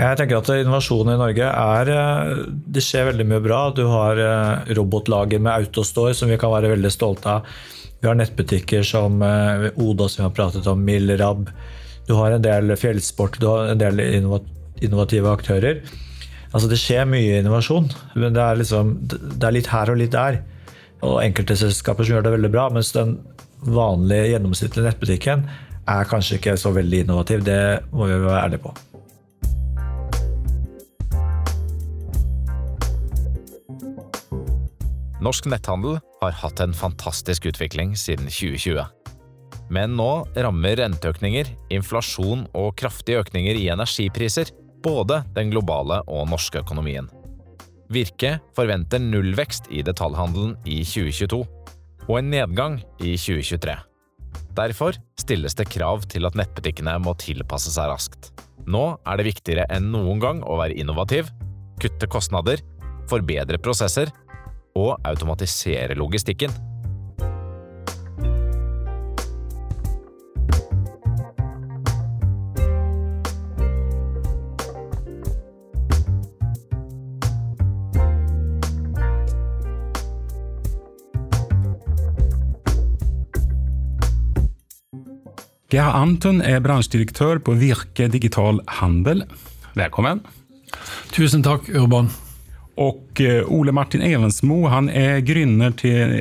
[0.00, 1.90] Jeg tenker at Innovasjonen i Norge er
[2.48, 3.58] Det skjer veldig mye bra.
[3.76, 4.20] Du har
[4.78, 7.50] robotlager med Autostore som vi kan være veldig stolte av.
[8.00, 11.50] Vi har nettbutikker som Oda, som vi har pratet om, Milrab.
[12.08, 15.82] Du har en del fjellsport, du har en del innovative aktører.
[16.50, 20.16] Altså Det skjer mye innovasjon, men det er, liksom, det er litt her og litt
[20.16, 20.40] der.
[21.06, 23.18] Og enkelte selskaper som gjør det veldig bra, mens den
[23.62, 25.46] vanlige gjennomsnittlige nettbutikken
[25.90, 27.44] er kanskje ikke så veldig innovativ.
[27.46, 27.60] Det
[27.92, 28.74] må vi være ærlige på.
[35.20, 38.86] Norsk netthandel har hatt en fantastisk utvikling siden 2020.
[39.70, 44.48] Men nå rammer renteøkninger, inflasjon og kraftige økninger i energipriser
[44.80, 47.10] både den globale og norske økonomien.
[47.92, 51.42] Virke forventer nullvekst i detaljhandelen i 2022
[52.08, 53.76] og en nedgang i 2023.
[54.56, 58.32] Derfor stilles det krav til at nettbutikkene må tilpasse seg raskt.
[58.64, 61.28] Nå er det viktigere enn noen gang å være innovativ,
[61.82, 62.64] kutte kostnader,
[63.10, 64.10] forbedre prosesser
[64.74, 66.52] og automatisere logistikken.
[85.70, 89.22] Gerhard Anton er bransjedirektør på Virke Digital Handel.
[89.78, 90.24] Velkommen.
[91.14, 92.10] Tusen takk, Urban!
[92.80, 96.18] Och eh, Ole Martin Evensmo, han är grynner till eh,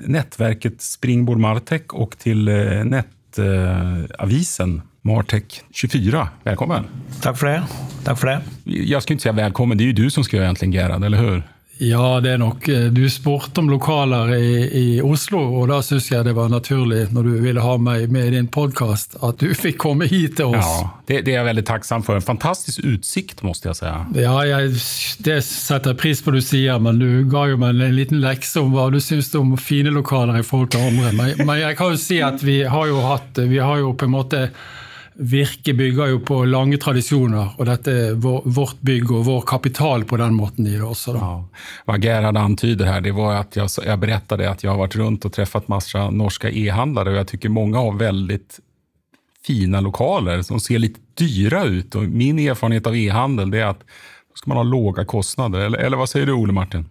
[0.00, 6.28] nätverket Springboard Martech och till eh, nätavisen Martech 24.
[6.42, 6.84] Välkommen!
[7.22, 7.62] Tack för det.
[8.04, 8.40] Tack för det.
[8.64, 11.18] Jag ska inte säga välkommen, det är ju du som ska göra egentligen Gerhard, eller
[11.18, 11.42] hur?
[11.82, 12.66] Ja, det er nok.
[12.92, 14.48] Du spurte om lokaler i,
[14.80, 18.26] i Oslo, og da syns jeg det var naturlig, når du ville ha meg med
[18.28, 20.66] i din podkast, at du fikk komme hit til oss.
[20.66, 22.20] Ja, det, det, er jeg veldig takksam for.
[22.20, 23.94] En fantastisk utsikt, må jeg si.
[24.20, 24.74] Ja, jeg,
[25.24, 28.60] det setter jeg pris på du sier, men du ga jo meg en liten lekse
[28.60, 31.14] om hva du syns om fine lokaler i forhold til andre.
[31.16, 34.04] Men, men jeg kan jo si at vi har jo hatt Vi har jo på
[34.04, 34.42] en måte
[35.20, 40.16] Virke bygger jo på lange tradisjoner, og dette er vårt bygg og vår kapital på
[40.16, 41.12] den måten i det også.
[41.12, 41.26] Da.
[41.26, 41.66] Ja.
[41.90, 45.26] Hva Gerhard antyder her, det var at jeg, jeg berättade at jeg har vært rundt
[45.28, 48.40] og truffet masse norske e-handlere, og jeg tycker mange har veldig
[49.46, 52.00] fine lokaler som ser litt dyre ut.
[52.00, 55.66] Og min erfarenhet av e-handel er at da skal man ha låga kostnader.
[55.66, 56.86] Eller, eller hva sier du, Ole Martin?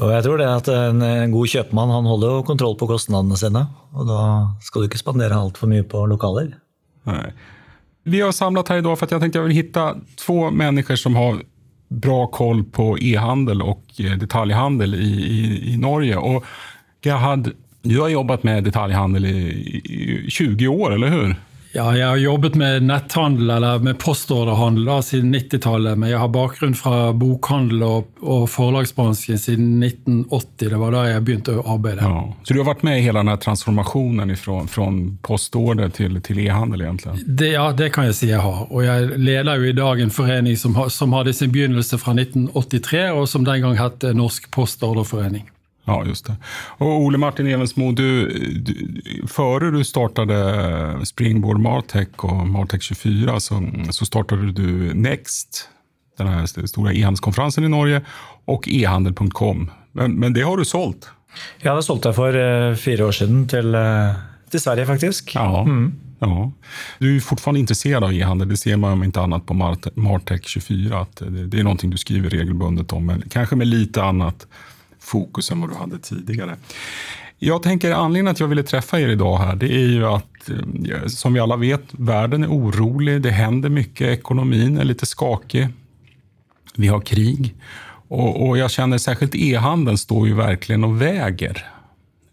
[0.00, 3.36] Og jeg tror det at En, en god kjøpmann han holder jo kontroll på kostnadene
[3.38, 3.66] sine.
[3.92, 4.20] og Da
[4.64, 6.54] skal du ikke spandere altfor mye på lokaler.
[7.02, 7.32] Nej.
[8.04, 9.96] Vi har samlat här idag för att jag tänkte jag vill hitta
[10.26, 11.42] två människor som har
[11.88, 16.16] bra koll på e-handel och eh, detaljhandel i, i, i Norge.
[16.16, 16.44] Och
[17.02, 17.50] Gerhard,
[17.82, 19.38] du har jobbat med detaljhandel i,
[20.26, 21.36] i 20 år, eller hur?
[21.74, 25.96] Ja, jeg har jobbet med netthandel eller med postorderhandel da, siden 90-tallet.
[25.96, 30.68] Men jeg har bakgrunn fra bokhandel og, og, forlagsbransjen siden 1980.
[30.68, 32.04] Det var da jeg begynte å arbeide.
[32.04, 32.26] Ja.
[32.44, 34.90] Så du har vært med i hele denne transformasjonen fra
[35.24, 36.84] postorder til, til e-handel?
[36.84, 37.16] egentlig?
[37.24, 38.66] Det, ja, det kan jeg si jeg har.
[38.68, 43.08] Og jeg leder jo i dag en forening som, som hadde sin begynnelse fra 1983,
[43.16, 45.48] og som den gang het Norsk Postorderforening.
[45.84, 46.36] Ja, just det.
[46.78, 48.28] Och Ole Martin Evensmo, du,
[48.58, 48.74] du,
[49.26, 55.68] före du startade Springboard Martech och Martech 24 så, så startade du Next,
[56.18, 58.00] den här stora e-handelskonferensen i Norge,
[58.44, 59.70] och ehandel.com.
[59.92, 61.10] Men, men, det har du sålt?
[61.62, 64.18] Ja, det solgte jeg for uh, fire år siden til, uh,
[64.52, 65.34] til Sverige, faktisk.
[65.34, 65.62] Ja.
[65.62, 65.92] Mm.
[66.18, 66.52] Ja.
[66.98, 68.48] Du är fortfarande intresserad av e-handel.
[68.48, 69.54] Det ser man om inte annat på
[69.94, 71.00] Martech 24.
[71.00, 74.46] Att det, det är någonting du skriver regelbundet om, men kanske med lite annat
[75.02, 76.56] fokus än vad du hade tidigare.
[77.38, 81.06] Jag tänker anledningen att jag ville träffa er idag här, det är ju att eh,
[81.06, 83.22] som vi alla vet, världen är orolig.
[83.22, 84.18] Det händer mycket.
[84.18, 85.68] Ekonomin är lite skakig.
[86.74, 87.54] Vi har krig
[88.08, 91.66] och, och jag känner särskilt e-handeln står ju verkligen och väger.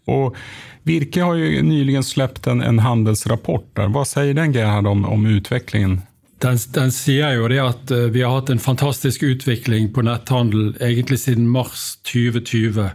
[0.04, 0.36] Och
[0.82, 3.76] Virke har ju nyligen släppt en, en handelsrapport.
[3.76, 3.88] Där.
[3.88, 6.00] Vad säger den Gerhard om, om utvecklingen
[6.40, 10.74] den, den, sier jo det at eh, vi har hatt en fantastisk utvikling på netthandel
[10.80, 12.90] egentlig siden mars 2020,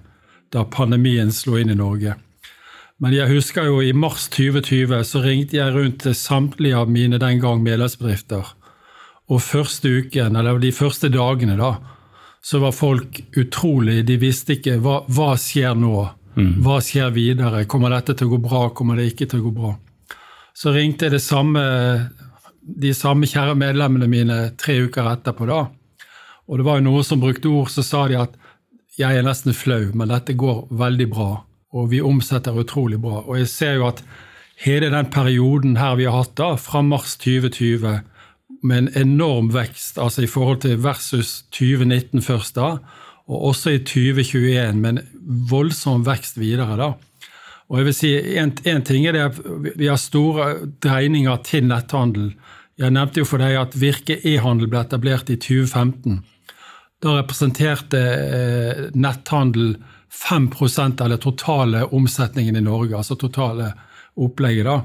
[0.53, 2.15] da pandemien slo inn i Norge.
[3.03, 7.19] Men jeg husker jo i mars 2020 så ringte jeg rundt til samtlige av mine
[7.21, 8.53] den gang medlemsbedrifter.
[9.29, 11.75] Og første uken, eller de første dagene, da,
[12.45, 16.05] så var folk utrolig De visste ikke hva, hva skjer nå.
[16.35, 16.51] Mm.
[16.63, 17.65] Hva skjer videre?
[17.69, 18.67] Kommer dette til å gå bra?
[18.75, 19.73] Kommer det ikke til å gå bra?
[20.55, 21.63] Så ringte jeg det samme
[22.65, 25.45] de samme kjære medlemmene mine tre uker etterpå.
[25.45, 25.67] da.
[26.47, 28.35] Og det var jo noen som brukte ord, så sa de at
[28.97, 31.29] jeg er nesten flau, men dette går veldig bra.
[31.75, 33.23] Og vi omsetter utrolig bra.
[33.25, 34.03] Og jeg ser jo at
[34.63, 37.99] hele den perioden her vi har hatt da, fra mars 2020,
[38.65, 42.77] med en enorm vekst altså i forhold til versus 2019 først, da,
[43.27, 45.01] og også i 2021 med en
[45.49, 46.77] voldsom vekst videre.
[46.77, 46.93] da.
[47.69, 48.51] Og jeg vil si, en,
[48.85, 52.35] ting er det Vi har store dreininger til netthandel.
[52.75, 56.19] Jeg nevnte jo for deg at Virke e-handel ble etablert i 2015.
[57.03, 59.77] Da representerte eh, netthandel
[60.15, 63.71] 5% av den totale omsetningen i Norge, altså totale
[64.15, 64.65] opplegget.
[64.65, 64.81] da.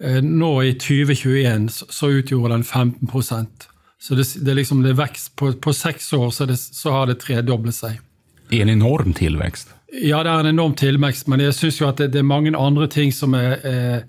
[0.00, 3.46] Eh, nå i 2021 så utgjorde den 15%
[4.00, 5.36] Så det, det, liksom, det vekst.
[5.36, 7.98] På, på seks år så, det, så har det tredoblet seg.
[8.48, 9.74] Det er en enorm tilvekst?
[9.90, 12.52] Ja, det er en enorm tilvekst, men jeg syns jo at det, det, er mange
[12.56, 14.04] andre ting som er, er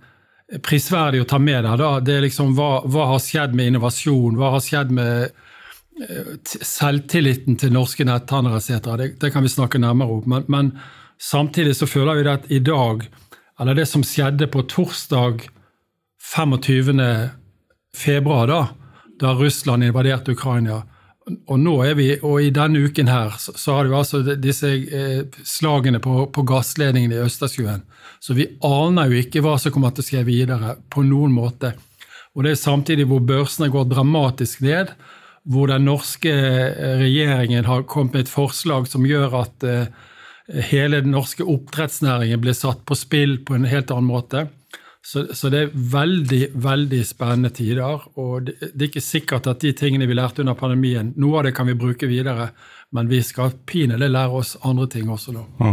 [0.65, 1.77] prisverdig å ta med der.
[1.77, 1.91] Da.
[2.01, 4.37] Det er liksom hva, hva, har skjedd med innovasjon?
[4.39, 8.89] Hva har skjedd med eh, selvtilliten til norske netthandlere etc.?
[8.97, 10.25] Det, det, kan vi snakke nærmere om.
[10.33, 10.71] Men, men
[11.21, 13.05] samtidig så føler vi at i dag,
[13.61, 15.45] eller det som skjedde på torsdag
[16.33, 17.03] 25.
[17.95, 18.61] februar, da,
[19.21, 20.81] da Russland invaderte Ukraina.
[21.49, 24.71] Og nå er vi, og i denne uken her så, så har du altså disse
[24.71, 27.83] eh, slagene på, på gassledningen i Østersjøen.
[28.19, 31.73] Så vi aner jo ikke hva som kommer til å skje videre, på noen måte.
[32.35, 34.93] Og det er samtidig hvor børsene går dramatisk ned,
[35.49, 39.89] hvor den norske eh, regjeringen har kommet med et forslag som gjør at eh,
[40.69, 44.47] hele den norske oppdrettsnæringen blir satt på spill på en helt annen måte.
[45.05, 48.01] Så, så, det er veldig veldig spennende tider.
[48.19, 51.47] og det, det, er ikke sikkert at de tingene vi lærte under pandemien, noe av
[51.47, 52.49] det kan vi bruke videre.
[52.91, 55.31] Men vi skal pinlig lære oss andre ting også.
[55.31, 55.43] da.
[55.59, 55.71] Ja.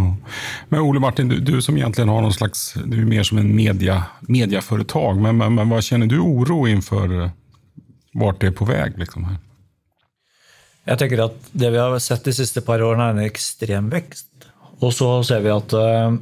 [0.68, 3.50] Men Ole Martin, du, du, som egentlig har noen slags, du er mer som en
[3.56, 7.32] media, medieforetak, men, men, men hva kjenner du uro innenfor
[8.16, 8.84] hvor det er på vei?
[9.00, 9.40] Liksom, her?
[10.86, 14.30] Jeg tenker at Det vi har sett de siste par årene, er en ekstrem vekst.
[14.84, 16.14] Og så ser vi at uh,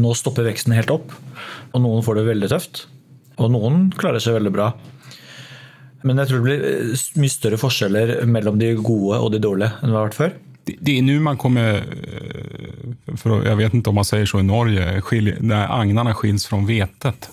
[0.00, 1.12] nå stopper veksten helt opp.
[1.74, 2.84] Og noen får det veldig tøft.
[3.42, 4.72] Og noen klarer seg veldig bra.
[6.04, 9.72] Men jeg tror det blir eh, mye større forskjeller mellom de gode og de dårlige
[9.80, 10.34] enn det har vært før.
[10.64, 14.46] Det, er nå man kommer eh, for Jeg vet ikke om man sier så i
[14.46, 14.84] Norge.
[15.40, 17.30] Der agnene skils fra hvetet.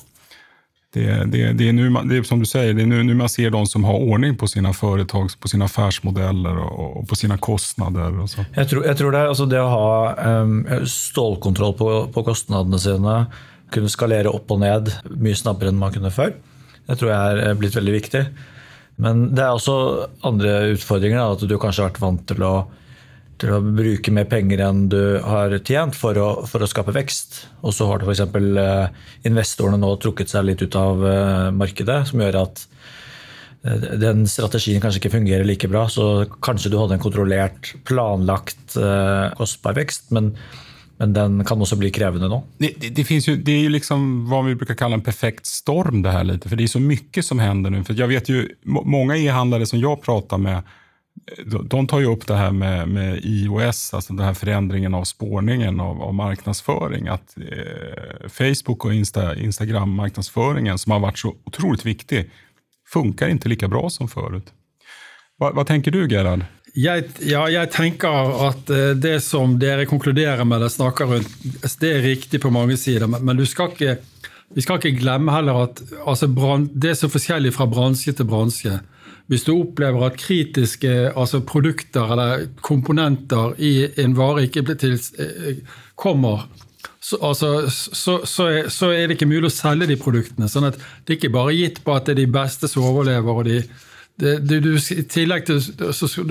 [0.94, 3.30] Det, det, det, är nu det är som du säger, det är nu, nu man
[3.30, 7.38] ser de som har ordning på sine företag, på sine affärsmodeller og och på sine
[7.38, 8.20] kostnader.
[8.20, 8.46] Och så.
[8.56, 13.16] Jeg, tror, jeg tror det, altså det å ha um, stålkontroll på, på kostnadene sine,
[13.72, 16.36] kunne skalere opp og ned mye snabbere enn man kunne før.
[16.88, 18.26] Det tror jeg er blitt veldig viktig.
[19.00, 19.78] Men det er også
[20.28, 21.22] andre utfordringer.
[21.22, 22.54] Da, at du kanskje har vært vant til å,
[23.42, 27.44] til å, bruke mer penger enn du har tjent for å, for å skape vekst.
[27.66, 28.24] Og så har f.eks.
[28.24, 32.66] Eh, investorene nå trukket seg litt ut av eh, markedet, som gjør at
[33.66, 35.88] eh, den strategien kanskje ikke fungerer like bra.
[35.92, 38.78] Så kanskje du hadde en kontrollert, planlagt,
[39.38, 40.12] kostbar vekst.
[40.16, 40.36] men
[41.02, 42.44] men den kan også bli krevende nå.
[42.62, 45.46] Det, det, det, finns ju, det är ju liksom vad vi brukar kalla en perfekt
[45.46, 46.50] storm det här lite.
[46.50, 47.84] För det är så mycket som händer nu.
[47.84, 50.62] För vet ju, många e-handlare som jag pratar med,
[51.64, 55.80] de tar ju upp det här med, med iOS, alltså den här förändringen av spårningen
[55.80, 57.08] av, av marknadsföring.
[57.08, 62.32] Att eh, Facebook och Insta, Instagram-marknadsföringen som har varit så otroligt viktig
[62.88, 64.54] funkar inte lika bra som förut.
[65.40, 66.44] Hva, hva tenker du, Gerhard?
[66.78, 71.34] Jeg, ja, jeg tenker at eh, det som dere konkluderer med det, snakker rundt,
[71.82, 73.10] det er riktig på mange sider.
[73.12, 73.98] Men skal ikke,
[74.56, 76.30] vi skal ikke glemme heller at altså,
[76.72, 78.78] det er så forskjellig fra bransje til bransje.
[79.32, 85.62] Hvis du opplever at kritiske altså produkter eller komponenter i en vare ikke til, eh,
[85.96, 86.50] kommer,
[87.00, 90.50] så, altså, så, så, er, så, er, det ikke mulig å selge de produktene.
[90.52, 93.32] sånn at Det er ikke bare gitt på at det er de beste som overlever.
[93.32, 93.64] og de
[94.22, 95.58] det, det, du, I tillegg til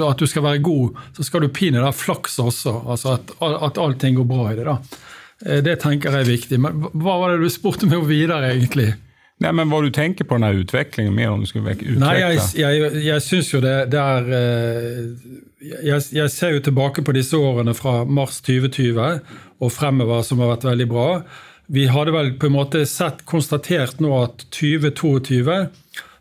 [0.07, 2.75] at du skal være god, så skal du pinadø ha flaks også.
[2.87, 4.67] altså At, at allting går bra i det.
[4.69, 4.77] da.
[5.47, 6.61] Eh, det tenker jeg er viktig.
[6.61, 8.93] Men hva var det du spurte meg om videre, egentlig?
[9.41, 11.15] Nei, men Hva du tenker på denne utviklingen?
[11.17, 11.97] mer om du skulle utvikle?
[12.01, 15.05] Nei, Jeg, jeg, jeg syns jo det, det er eh,
[15.61, 19.01] jeg, jeg, ser jo tilbake på disse årene fra mars 2020
[19.61, 21.09] og fremover som har vært veldig bra.
[21.71, 25.59] Vi hadde vel på en måte sett konstatert nå at 2022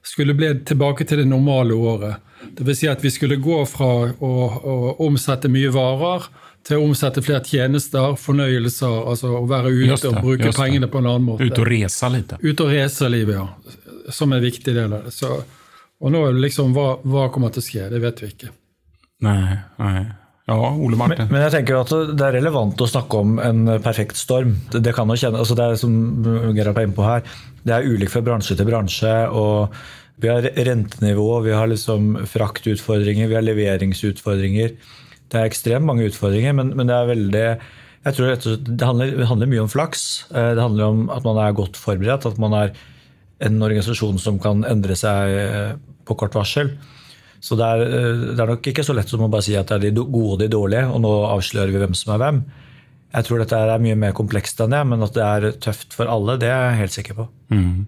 [0.06, 2.20] skulle bli tilbake til det normale året.
[2.56, 2.78] Dvs.
[2.80, 6.30] Si at vi skulle gå fra å, å, omsette mye varer
[6.70, 11.02] til å omsette flere tjenester, fornøyelser, altså å være ute det, og bruke pengene på
[11.02, 11.50] en annen måte.
[11.50, 12.36] Ut og rese litt.
[12.44, 14.14] Ut og rese livet, ja.
[14.14, 15.14] Som en viktig del av det.
[15.16, 15.34] Så,
[16.00, 17.90] og nå er det liksom hva, hva kommer til å skje?
[17.92, 18.52] Det vet vi ikke.
[19.26, 20.04] Nei, nei.
[20.50, 21.28] Ja, Ole Martin.
[21.28, 24.56] Men, men, jeg tenker at det er relevant å snakke om en perfekt storm.
[24.74, 25.98] Det, det kan jo kjenne, altså det er som
[26.58, 27.26] Gerhard er inne på her,
[27.66, 29.14] det er ulikt fra bransje til bransje.
[29.30, 29.76] og
[30.22, 34.74] Vi har rentenivå, vi har liksom fraktutfordringer, vi har leveringsutfordringer.
[35.29, 37.45] Det er ekstremt mange utfordringer, men, men det er veldig
[38.07, 38.29] jeg tror
[38.63, 40.03] det handler, det handler, mye om flaks.
[40.31, 42.71] Eh, det handler om at man er godt forberedt, at man er
[43.43, 45.74] en organisasjon som kan endre seg eh,
[46.07, 46.71] på kort varsel.
[47.43, 49.67] Så det er, eh, det er, nok ikke så lett som å bare si at
[49.67, 52.41] det er de gode og de dårlige, og nå avslører vi hvem som er hvem.
[53.09, 56.12] Jeg tror dette er mye mer komplekst enn det, men at det er tøft for
[56.12, 57.25] alle, det er jeg helt sikker på.
[57.51, 57.88] Mm.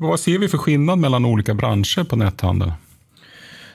[0.00, 2.72] Hva ser vi for forskjell mellom ulike bransjer på netthandel?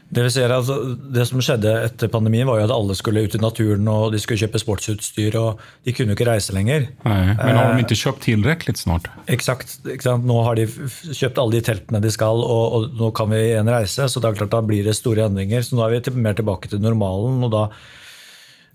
[0.07, 0.77] Det, ser, altså,
[1.11, 4.21] det som skjedde etter pandemien, var jo at alle skulle ut i naturen og de
[4.23, 5.35] skulle kjøpe sportsutstyr.
[5.35, 6.87] og De kunne jo ikke reise lenger.
[7.03, 9.09] Nei, men har de ikke kjøpt tilrekkelig snart?
[9.27, 9.77] Eksakt.
[10.23, 13.71] Nå har de kjøpt alle de teltene de skal, og, og nå kan vi igjen
[13.73, 14.07] reise.
[14.07, 15.65] Så det er klart da blir det store endringer.
[15.67, 17.43] Så nå er vi mer tilbake til normalen.
[17.43, 17.67] og da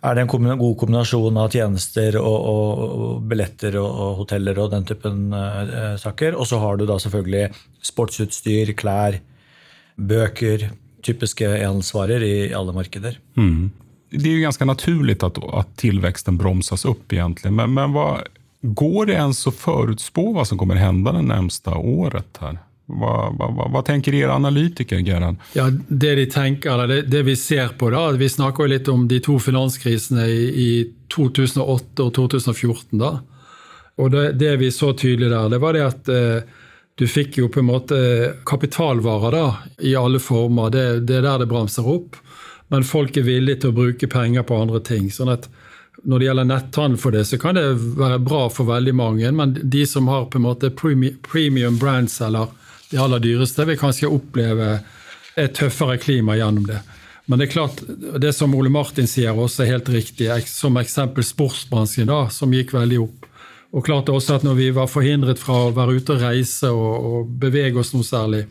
[0.02, 4.72] er det en god kombinasjon av tjenester og, og, og billetter og, og, hoteller og
[4.74, 6.36] den typen uh, saker.
[6.36, 7.48] Og så har du da selvfølgelig
[7.86, 9.20] sportsutstyr, klær,
[9.96, 10.68] bøker,
[11.04, 13.18] typiske e-handelsvarer i alle markeder.
[13.36, 13.70] Mm.
[14.12, 17.52] Det er jo ganske naturlig at, at tilveksten bromses opp, egentlig.
[17.52, 18.20] Men, men hva,
[18.62, 22.42] går det ens å forutspå hva som kommer hende det nærmeste året?
[22.42, 22.60] her?
[22.92, 25.40] Hva, hva, hva, tenker dere analytikere, Gerhard?
[25.56, 29.06] Ja, det de tenker, det, det, vi ser på da, Vi snakker jo litt om
[29.08, 30.70] de to finanskrisene i, i
[31.14, 32.98] 2008 og 2014.
[33.00, 33.14] da.
[34.02, 36.60] Og det, det, vi så tydelig der, det var det at eh,
[37.00, 37.98] du fikk jo på en måte
[38.48, 39.46] kapitalvarer da,
[39.80, 40.70] i alle former.
[40.70, 42.18] Det, det er der det bremser opp.
[42.72, 45.10] Men folk er villige til å bruke penger på andre ting.
[45.12, 45.48] sånn at
[46.08, 47.66] når det gjelder netthandel for det, så kan det
[47.98, 49.32] være bra for veldig mange.
[49.32, 52.48] Men de som har på en måte premium brands eller
[52.90, 54.74] de aller dyreste, vil kanskje oppleve
[55.36, 56.80] et tøffere klima gjennom det.
[57.30, 57.82] Men det er klart,
[58.20, 60.28] det som Ole Martin sier, også er helt riktig.
[60.50, 63.28] Som eksempel sportsbransjen, da, som gikk veldig opp.
[63.72, 67.06] Og klart også at når vi var forhindret fra å være ute og reise og,
[67.08, 68.44] og bevege oss noe særlig,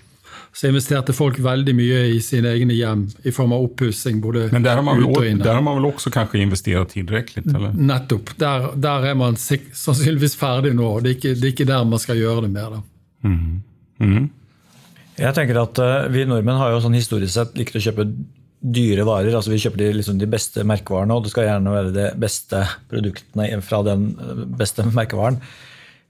[0.51, 4.19] så investerte folk veldig mye i sine egne hjem i form av oppussing.
[4.51, 7.45] Men der har, man vel, der har man vel også kanskje investert tilrekkelig?
[7.53, 7.71] eller?
[7.77, 8.33] Nettopp.
[8.41, 10.89] Der, der, er man sannsynligvis ferdig nå.
[10.99, 12.75] Det er, ikke, det er ikke der man skal gjøre det mer.
[12.75, 12.83] da.
[13.29, 13.61] Mm.
[14.01, 14.29] Mm.
[15.21, 18.07] Jeg tenker at uh, Vi nordmenn har jo sånn historisk sett likt å kjøpe
[18.61, 19.33] dyre varer.
[19.33, 22.61] altså Vi kjøper de, liksom, de beste merkevarene, og det skal gjerne være de beste
[22.91, 24.09] produktene fra den
[24.57, 25.41] beste merkevaren.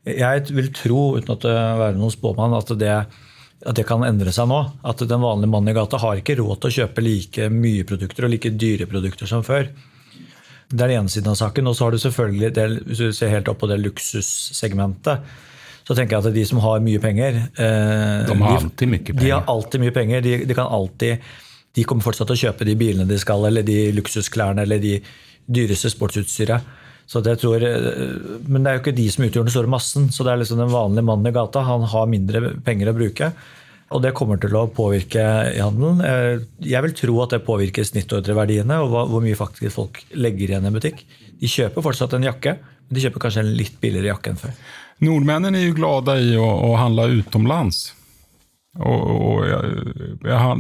[0.08, 2.96] Jeg vil tro, uten at det være noen spåmann, at det,
[3.62, 4.60] at det kan endre seg nå.
[4.88, 8.27] At den vanlige mannen i gata har ikke råd til å kjøpe like mye produkter
[8.27, 9.70] og like dyre produkter som før.
[10.72, 11.70] Det er den ene siden av saken.
[11.70, 15.31] Og så har du selvfølgelig, det, hvis du ser helt opp på det luksussegmentet,
[15.81, 19.22] så tenker jeg at de som har mye penger eh, De har alltid mye penger.
[19.22, 20.22] De har alltid mye penger.
[20.25, 21.31] De, de kan alltid
[21.75, 24.98] de kommer fortsatt til å kjøpe de bilene de skal, eller de luksusklærne eller de
[25.51, 26.68] dyreste sportsutstyret.
[27.12, 27.63] Så det tror,
[28.48, 30.06] men det er jo ikke de som utgjør den store massen.
[30.13, 31.63] Så det er liksom den vanlige mannen i gata.
[31.68, 33.32] Han har mindre penger å bruke.
[33.92, 35.24] Og det kommer til å påvirke
[35.58, 36.00] handelen.
[36.63, 40.72] Jeg vil tro at det påvirker snittordreverdiene og hvor mye faktisk folk legger igjen i
[40.72, 41.04] en butikk.
[41.42, 44.56] De kjøper fortsatt en jakke, men de kjøper kanskje en litt billigere jakke enn før.
[45.04, 47.90] Nordmennene er jo glade i å, å handle utenlands.
[48.80, 49.63] Og, jag,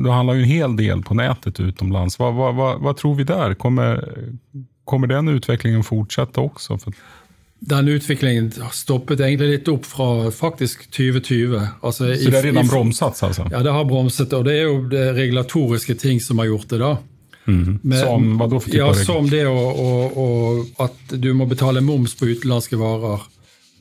[0.03, 2.19] det handler jo en hel del på nätet utomlands.
[2.19, 3.53] Hva, vad, vad, vad tror vi der?
[3.53, 4.03] Kommer,
[4.85, 6.77] kommer den utviklingen fortsette også?
[7.59, 11.55] Den utviklingen stoppet egentlig litt opp fra faktisk 2020.
[11.81, 13.23] Altså, Så det er redan bromsats?
[13.23, 13.47] Altså?
[13.51, 14.33] Ja, det har bromset.
[14.33, 16.81] Og det er jo det regulatoriske ting som har gjort det.
[16.81, 16.97] da.
[17.45, 17.79] Mm.
[17.81, 19.91] Men, som hva da for ja, Som det og, å,
[20.23, 20.27] å,
[20.83, 23.23] at du må betale moms på utenlandske varer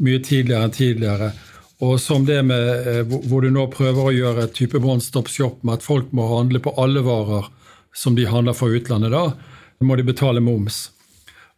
[0.00, 1.32] mye tidligere enn tidligere.
[1.80, 5.30] Og som det med eh, hvor du nå prøver å gjøre et type one stop
[5.32, 7.48] shop med at folk må handle på alle varer
[7.96, 10.90] som de handler fra utlandet, da må de betale moms.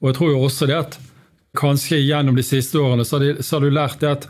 [0.01, 1.01] Og jeg tror jo også det at
[1.59, 4.29] kanskje gjennom de siste årene så har, du lært det at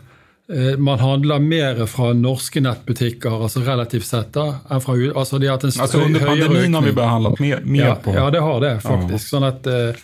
[0.51, 5.47] eh, man handler mer fra norske nettbutikker altså relativt sett da, enn fra altså de
[5.47, 8.43] har hatt en altså Under pandemien har vi behandlet mer, mer ja, på Ja, det
[8.43, 9.29] har det faktisk.
[9.29, 10.03] Sånn at eh,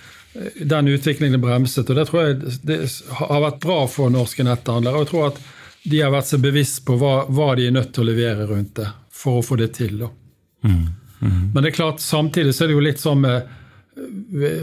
[0.62, 1.90] den utviklingen er bremset.
[1.90, 2.84] og Det tror jeg det
[3.20, 4.96] har vært bra for norske netthandlere.
[4.96, 5.42] og jeg tror at
[5.84, 8.76] de har vært så bevisst på hva, hva, de er nødt til å levere rundt
[8.80, 10.04] det for å få det til.
[10.66, 10.84] Mm.
[11.20, 11.40] Mm.
[11.54, 13.56] Men det er klart, samtidig så er det jo litt sånn med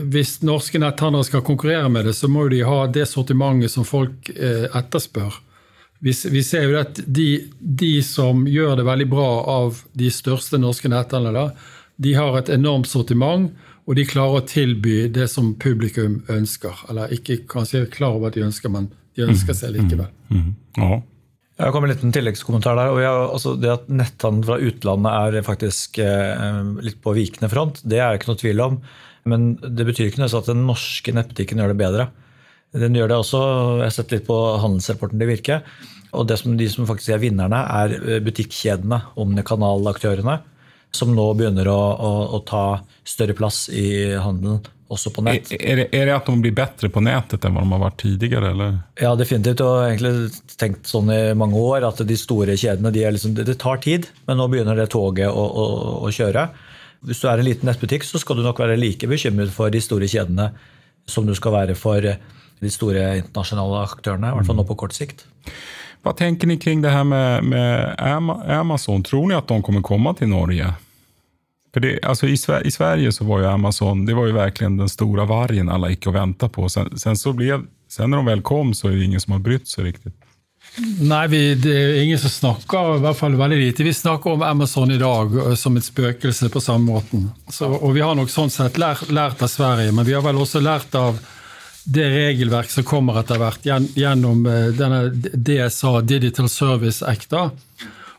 [0.09, 4.31] Hvis norske netthandlere skal konkurrere med det, så må de ha det sortimentet som folk
[4.33, 5.35] eh, etterspør.
[6.01, 10.61] Vi, vi, ser jo at de, de, som gjør det veldig bra av de største
[10.61, 11.51] norske netthandlerne,
[12.01, 13.51] de har et enormt sortiment,
[13.85, 16.87] og de klarer å tilby det som publikum ønsker.
[16.91, 19.77] Eller ikke kanskje klar over at de ønsker, men de ønsker seg mm.
[19.79, 20.11] likevel.
[20.31, 20.41] Mm.
[20.41, 20.55] Mm.
[20.83, 20.99] Ja.
[21.57, 22.93] Jeg kommer en liten tilleggskommentar der.
[22.93, 27.81] og jeg, altså Det at netthandel fra utlandet er faktisk eh, litt på vikende front,
[27.81, 28.79] det er det ikke noe tvil om.
[29.27, 32.09] Men det betyr ikke nødvendigvis at den norske nettbutikken gjør det bedre.
[32.77, 33.41] Den gjør det også,
[33.79, 35.63] Jeg har sett litt på handelsrapporten til Virke.
[36.13, 40.41] og det som, De som faktisk er vinnerne, er eh, butikkjedene, omnikanalaktørene,
[40.93, 44.61] som nå begynner å, å, å, ta større plass i handelen.
[44.93, 45.51] Også på nett.
[45.51, 47.83] Er, er, det, er, det, at de blir bedre på nettet enn hva de har
[47.83, 48.53] vært tidligere?
[48.55, 48.79] Eller?
[49.03, 49.63] Ja, definitivt.
[49.67, 50.13] Og egentlig
[50.61, 54.41] tenkt sånn i mange år at de store kjedene de liksom, det tar tid, men
[54.41, 55.67] nå begynner det toget å, å,
[56.07, 56.49] å, kjøre.
[57.07, 59.83] Hvis du er en liten nettbutikk, så skal du nok være like bekymret for de
[59.83, 60.51] store kjedene
[61.11, 64.97] som du skal være for de store internasjonale aktørene, i hvert fall nå på kort
[64.97, 65.27] sikt.
[66.07, 68.01] Hva tenker dere kring det her med, med
[68.55, 69.03] Amazon?
[69.07, 70.71] Tror dere at de kommer komme til Norge?
[71.77, 74.89] För det, alltså i, i, Sverige så var ju Amazon det var ju verkligen den
[74.89, 76.69] stora vargen alla gick och väntade på.
[76.69, 79.41] Sen, sen, så blev, sen när de väl kom så är det ingen som har
[79.41, 80.13] brytt seg riktig.
[81.01, 83.85] Nei, vi, det er ingen som snakker i hvert fall veldig lite.
[83.85, 87.29] Vi snakker om Amazon i dag som et spøkelse på samme måten.
[87.53, 90.41] Så, og Vi har nok sånn sett lært, lært, av Sverige, men vi har vel
[90.41, 91.21] også lært av
[91.85, 97.37] det regelverk som kommer etter hvert gjennom eh, denne DSA, Digital Service Act.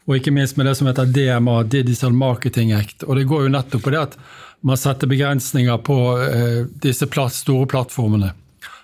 [0.08, 3.04] Og ikke minst med det som heter DMA, Digital Marketing Act.
[3.04, 4.20] Og det går jo nettopp på det at
[4.66, 8.32] man setter begrensninger på eh, disse store plattformene.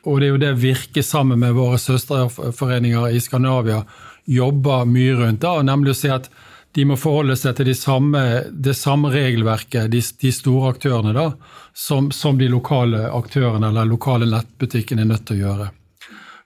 [0.04, 3.86] Og det er jo det Virke sammen med våre søsterforeninger i Skandinavia
[4.26, 5.42] jobber mye rundt.
[5.42, 6.30] da, Nemlig å si at
[6.76, 11.30] de må forholde seg til de samme, det samme regelverket, de, de, store aktørene, da,
[11.74, 15.70] som, som de lokale aktørene eller lokale nettbutikkene er nødt til å gjøre.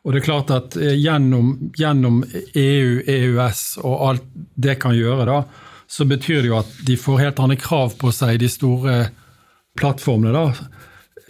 [0.08, 2.22] Og det er klart at eh, gjennom, gjennom,
[2.56, 5.42] EU, EØS og alt det kan gjøre, da,
[5.88, 8.96] så betyr det jo at de får helt andre krav på seg, de store
[9.78, 10.72] plattformene, da,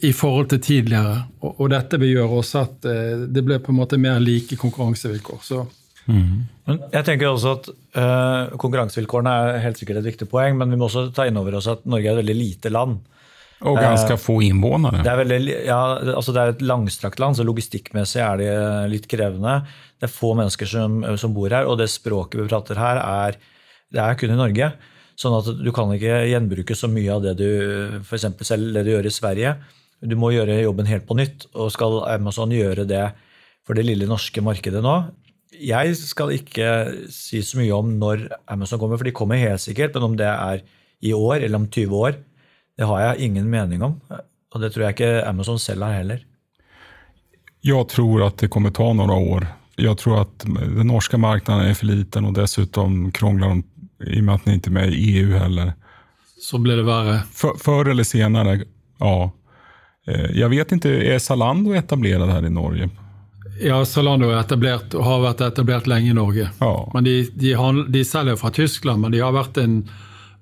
[0.06, 1.24] i forhold til tidligere.
[1.42, 4.60] Og, og dette vil gjøre også at eh, det blir på en måte mer like
[4.62, 5.42] konkurransevilkår.
[5.42, 5.66] Så.
[6.06, 6.46] Mm.
[6.70, 7.66] Men jeg tenker også at
[7.98, 11.58] uh, Konkurransevilkårene er helt sikkert et viktig poeng, men vi må også ta inn over
[11.60, 13.02] oss at Norge er et veldig lite land.
[13.66, 15.02] Og ganske få innvånere.
[15.02, 15.80] Det er, veldig, ja,
[16.14, 18.52] altså det er et langstrakt land, så logistikkmessig er det
[18.92, 19.64] litt krevende.
[19.98, 23.40] Det er få mennesker som, som, bor her, og det språket vi prater her, er,
[23.94, 24.70] det er kun i Norge.
[25.18, 27.48] Sånn at du kan ikke gjenbruke så mye av det du
[28.06, 29.56] for selv det du gjør i Sverige.
[30.06, 31.48] Du må gjøre jobben helt på nytt.
[31.58, 33.08] Og skal Amazon gjøre det
[33.66, 35.00] for det lille norske markedet nå?
[35.58, 36.70] Jeg skal ikke
[37.10, 39.98] si så mye om når Amazon kommer, for de kommer helt sikkert.
[39.98, 40.62] Men om det er
[41.02, 42.20] i år eller om 20 år,
[42.78, 43.96] det har jeg ingen mening om.
[44.54, 46.22] Og det tror jeg ikke Amazon selv har heller.
[47.66, 49.48] Jeg tror at det kommer ta noen år.
[49.78, 53.66] Jeg tror at den norske marknaden er for liten, og dessuten krongler de
[54.14, 55.74] i og med at den ikke er med i EU heller.
[56.38, 57.20] Så blir det verre.
[57.34, 58.60] Før eller senere,
[59.02, 59.18] ja.
[60.08, 62.90] Eh, jeg vet ikke, Er Zalando etablert her i Norge?
[63.60, 66.50] Ja, Zalando er etablert, har vært etablert lenge i Norge.
[66.62, 66.74] Ja.
[66.94, 67.56] Men de, de,
[67.90, 69.82] de selger fra Tyskland, men de har vært en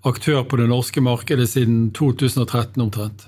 [0.06, 3.28] aktør på det norske markedet siden 2013 omtrent.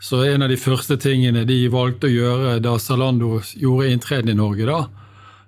[0.00, 4.38] Så en av de første tingene de valgte å gjøre da Zalando gjorde inntreden i
[4.38, 4.80] Norge, da,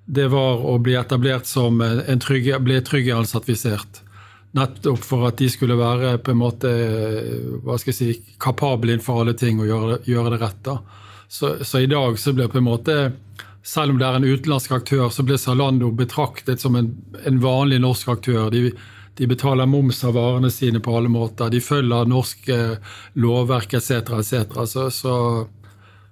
[0.09, 4.03] det var å bli etablert som en trygge, bli trygghetssertifisert.
[4.57, 6.71] Nettopp for at de skulle være på en måte
[7.65, 10.63] hva skal jeg si, kapable innenfor alle ting og gjøre, gjøre det rett.
[10.65, 10.79] da.
[11.29, 12.97] Så, så, i dag så blir på en måte
[13.61, 16.95] selv om det er en utenlandsk aktør, så blir Zalando betraktet som en,
[17.29, 18.49] en vanlig norsk aktør.
[18.55, 18.71] De,
[19.19, 21.51] de betaler moms av varene sine på alle måter.
[21.51, 22.51] De følger norsk
[23.19, 23.91] lovverk etc.
[24.21, 24.59] etc.
[24.71, 25.15] Så, så,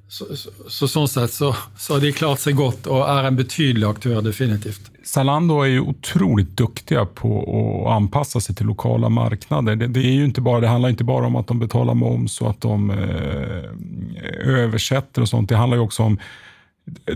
[0.09, 0.27] så,
[0.69, 1.53] så, sånn sett så,
[1.89, 4.93] har de klart seg godt og er en betydelig aktør, definitivt.
[5.07, 7.63] Zalando er jo utrolig dyktige på å
[7.95, 9.75] anpasse seg til lokale markeder.
[9.75, 12.53] Det, det, jo ikke bare, det handler ikke bare om at de betaler moms og
[12.53, 15.51] at de eh, oversetter og sånt.
[15.51, 16.19] Det handler jo også om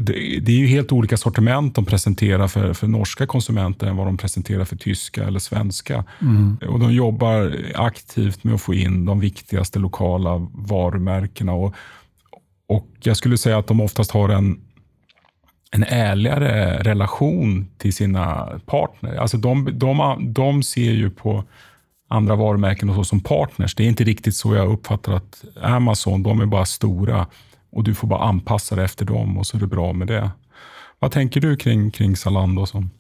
[0.00, 4.16] det, är ju helt olika sortiment de presenterar för, för norska konsumenter än vad de
[4.16, 6.04] presenterar för tyska eller svenska.
[6.20, 6.58] Mm.
[6.68, 11.52] Och De jobbar aktivt med att få in de viktigaste lokala varumärkena.
[11.52, 11.74] Och,
[12.68, 14.60] och Jag skulle säga att de oftast har en,
[15.70, 19.16] en ärligare relation till sina partner.
[19.16, 21.44] Alltså de, de, de ser ju på
[22.08, 23.74] andra varumärken och så som partners.
[23.74, 27.26] Det är inte riktigt så jag uppfattar att Amazon, de är bara stora
[27.72, 30.30] och du får bara anpassa dig efter dem och så är det bra med det.
[30.98, 32.66] Vad tänker du kring, kring Zalando?
[32.66, 32.90] Som?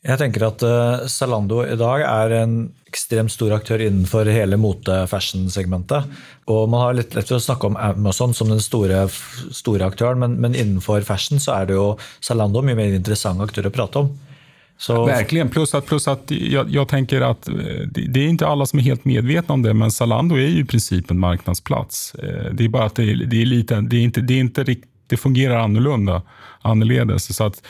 [0.00, 2.54] Jeg tenker at uh, Zalando i dag er en
[2.88, 6.08] ekstremt stor aktør innenfor hele mote-fashion-segmentet.
[6.48, 9.04] Og Man har litt lett for å snakke om Amazon som den store,
[9.52, 11.92] store aktøren, men, men, innenfor fashion så er det jo
[12.24, 14.10] Zalando mye mer interessant aktør å prate om.
[14.80, 15.06] Så...
[15.06, 17.54] Verkligen, plus att, plus att jag, jag, tänker att eh,
[17.90, 20.60] det, det, är inte alla som är helt medvetna om det, men Zalando är ju
[20.60, 22.14] i princip en marknadsplats.
[22.14, 24.76] Eh, det är bara att det, det är lite, det är inte, det är inte
[25.06, 26.22] det fungerar annorlunda,
[26.62, 27.36] annorledes.
[27.36, 27.62] Så att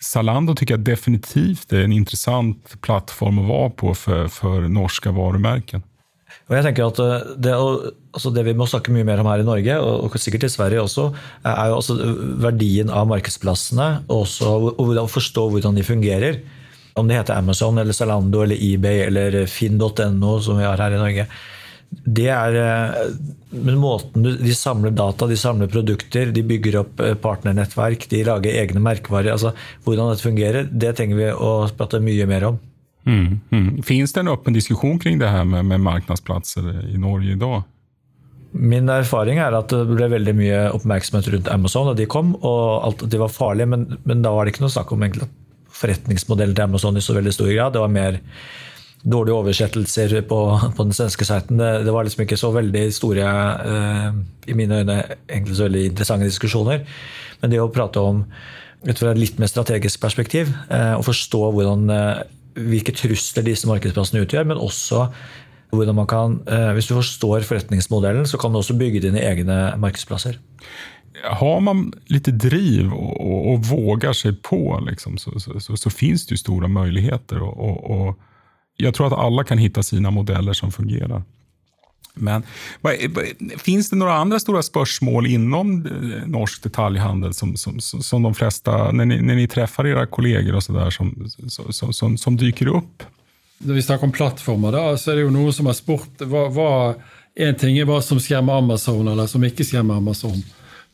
[0.00, 5.82] Zalando tycker jag definitivt är en intressant plattform att vara på för, för norska varumärken.
[6.50, 9.44] Og jeg tenker at eh, det, altså det, vi må snakke mye mer om her
[9.44, 11.06] i Norge, og sikkert i Sverige også,
[11.46, 11.96] er jo altså
[12.42, 16.40] verdien av markedsplassene og, også, forstå hvordan de fungerer.
[16.98, 21.00] Om det heter Amazon eller Zalando eller eBay eller finn.no, som vi har her i
[21.00, 21.28] Norge.
[21.90, 23.06] Det er eh,
[23.50, 28.58] men måten De samler data, de samler produkter, de bygger opp eh, partnernettverk, de lager
[28.62, 29.32] egne merkevarer.
[29.34, 29.54] altså
[29.86, 32.60] Hvordan dette fungerer, det trenger vi å prate mye mer om.
[33.08, 33.82] Mm, mm.
[33.86, 37.62] Finns det en öppen diskussion kring det her med, med marknadsplatser i Norge i dag?
[38.50, 42.62] Min erfaring er at det ble veldig mye oppmerksomhet rundt Amazon, da de kom, og
[42.88, 45.04] alt, de var farlige, men, men da var det ikke noe snakk om
[45.80, 47.76] forretningsmodellen til Amazon i så veldig stor grad.
[47.76, 48.18] Det var mer
[49.00, 50.40] dårlige oversettelser på,
[50.76, 51.60] på den svenske siten.
[51.60, 53.28] Det, det, var liksom ikke så veldig store,
[53.74, 54.18] eh,
[54.50, 56.82] i mine øyne, egentlig så veldig interessante diskusjoner.
[57.40, 58.24] Men det å prate om
[58.80, 62.22] ut fra et litt mer strategisk perspektiv, eh, og forstå hvordan, eh,
[62.54, 65.08] hvilke trusler disse markedsplassene utgjør, men også
[65.70, 69.76] hvordan man kan, eh, Hvis du forstår forretningsmodellen, så kan du også bygge dine egne
[69.78, 70.38] markedsplasser.
[71.22, 75.90] Har man litt driv og, og, og vågar seg på, liksom, så, så, så, så,
[75.90, 77.42] finns det jo store muligheter.
[77.42, 78.14] Og, og,
[78.80, 81.22] jeg tror at alle kan finne sine modeller som fungerer.
[82.20, 82.44] Men
[83.58, 88.70] Finns det noen andre store spørsmål innom eh, norsk detaljhandel som, som, som de fleste,
[88.70, 91.14] når ni, när ni träffar era kollegor och så där, som,
[91.48, 93.02] som, som, som dyker opp?
[93.58, 96.46] Når vi snakker om plattformer, da, så er det jo noen som har spurt hva,
[96.48, 96.70] hva
[97.40, 100.40] En ting er hva som skremmer Amazon, eller som ikke skremmer Amazon.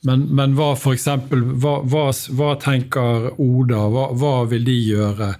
[0.06, 3.86] Men, men hva for eksempel, hva, hva, hva tenker Oda?
[4.12, 5.30] Hva, vil de gjøre?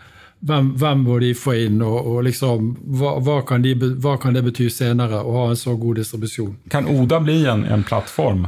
[0.47, 1.81] Hvem, hvem må de få inn?
[1.83, 5.75] og, og liksom, hva, kan de, hva, kan det bety senere å ha en så
[5.81, 6.55] god distribusjon?
[6.73, 8.47] Kan Oda bli en, en plattform?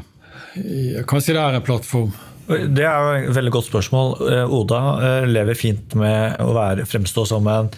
[1.08, 2.12] Kanskje det er en plattform.
[2.48, 4.14] Det er et veldig godt spørsmål.
[4.32, 7.68] Eh, Oda eh, lever fint med å være, fremstå som en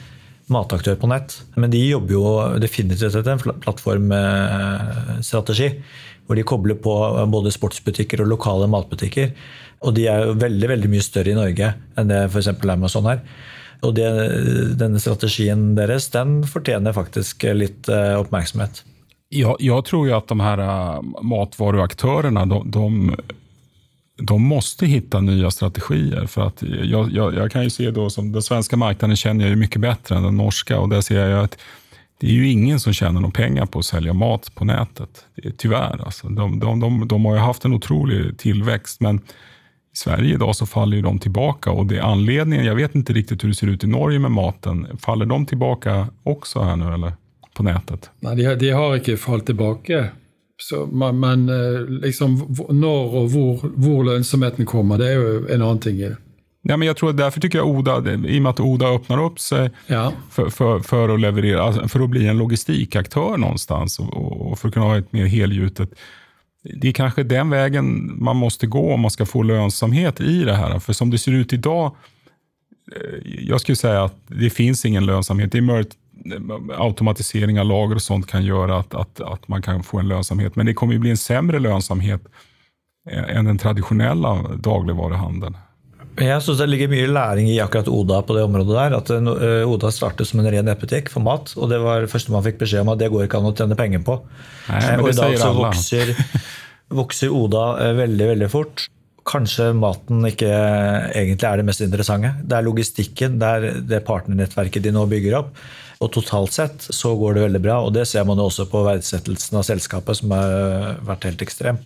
[0.50, 1.34] mataktør på nett.
[1.56, 5.68] Men de jobber jo definitivt etter en plattformstrategi.
[6.26, 6.94] Hvor de kobler på
[7.32, 9.32] både sportsbutikker og lokale matbutikker.
[9.86, 12.48] Og de er jo veldig veldig mye større i Norge enn det f.eks.
[12.70, 13.18] Amazon er.
[13.80, 14.08] Og det,
[14.80, 18.82] denne strategien deres den fortjener faktisk litt eh, oppmerksomhet.
[19.30, 23.14] Jeg, jeg tror jo at de her eh, matvareaktørene de, de
[24.20, 26.26] de måste hitta nye strategier.
[26.26, 29.50] För att jag, jag, jag, kan ju se då som den svenske marknaden kjenner jeg
[29.50, 31.58] ju mycket bättre än den norske, och där ser jag att
[32.20, 35.24] det er ju ingen som tjener noen penger på å selge mat på nätet.
[35.56, 36.04] tyvärr.
[36.04, 36.28] Alltså.
[36.28, 39.20] De, de, de, de, har ju haft en otrolig tillväxt men
[39.92, 43.12] i Sverige idag så faller ju de tillbaka och det är anledningen, jag vet inte
[43.12, 44.86] riktigt hur det ser ut i Norge med maten.
[45.00, 47.12] Faller de tillbaka också här nu eller?
[47.54, 48.10] På nätet?
[48.20, 50.10] Nej, de, de har ikke falt tilbake
[50.62, 55.80] så, men eh, liksom, når og hvor, hvor, lønnsomheten kommer, det er jo en annen
[55.80, 56.16] ting i det.
[56.62, 59.40] Ja, men jag tror Derfor tycker jag Oda, i og med at Oda öppnar upp
[59.40, 60.12] sig ja.
[60.30, 64.68] för, för, för, att leverera, alltså för att bli en logistikaktör någonstans och, och för
[64.68, 65.90] att kunna ha ett mer helgjutet
[66.62, 70.54] det är kanske den vägen man måste gå om man ska få lönsamhet i det
[70.54, 70.78] här.
[70.78, 71.96] För som det ser ut idag,
[72.96, 75.52] eh, jag skulle säga att det finns ingen lönsamhet.
[75.52, 75.96] Det är möjligt
[76.76, 80.56] automatisering av lager og sånt kan gjøre at, att, att man kan få en lönsamhet.
[80.56, 82.20] Men det kommer ju bli en sämre lönsamhet
[83.10, 85.56] enn den traditionella dagligvarehandeln.
[86.18, 88.96] Jeg syns det ligger mye læring i akkurat Oda på det området der.
[88.98, 92.34] At eh, Oda startet som en ren nettbutikk for mat, og det var det første
[92.34, 94.18] man fikk beskjed om at det går ikke an å tjene penger på.
[94.68, 96.14] Nei, og i dag så vokser,
[97.02, 98.86] vokser, Oda eh, veldig, veldig fort.
[99.30, 102.34] Kanskje maten ikke egentlig er det mest interessante.
[102.42, 105.54] Det er logistikken, det er det partnernettverket de nå bygger opp.
[106.00, 109.60] Og totalt sett så går det veldig bra, og det ser man også på verdsettelsen
[109.60, 111.80] av selskapet, som har vært helt ekstrem.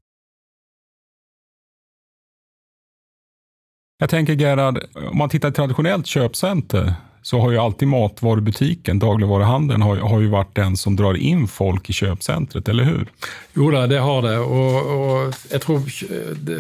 [4.03, 9.83] Jeg tenker, Gerhard, om man tittar i tradisjonelt köpcenter så har jo alltid matvarubutikken, dagligvaruhandeln,
[9.83, 13.09] har, har ju vært den som drar inn folk i kjøpesenteret, eller hur?
[13.57, 14.35] Jo da, det har det.
[14.45, 15.87] Og, og, jeg tror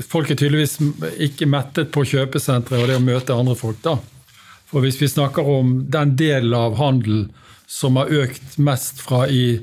[0.09, 0.79] folk er tydeligvis
[1.27, 3.99] ikke mettet på kjøpesenteret og det å møte andre folk, da.
[4.71, 7.27] For hvis vi snakker om den delen av handel
[7.69, 9.59] som har økt mest fra i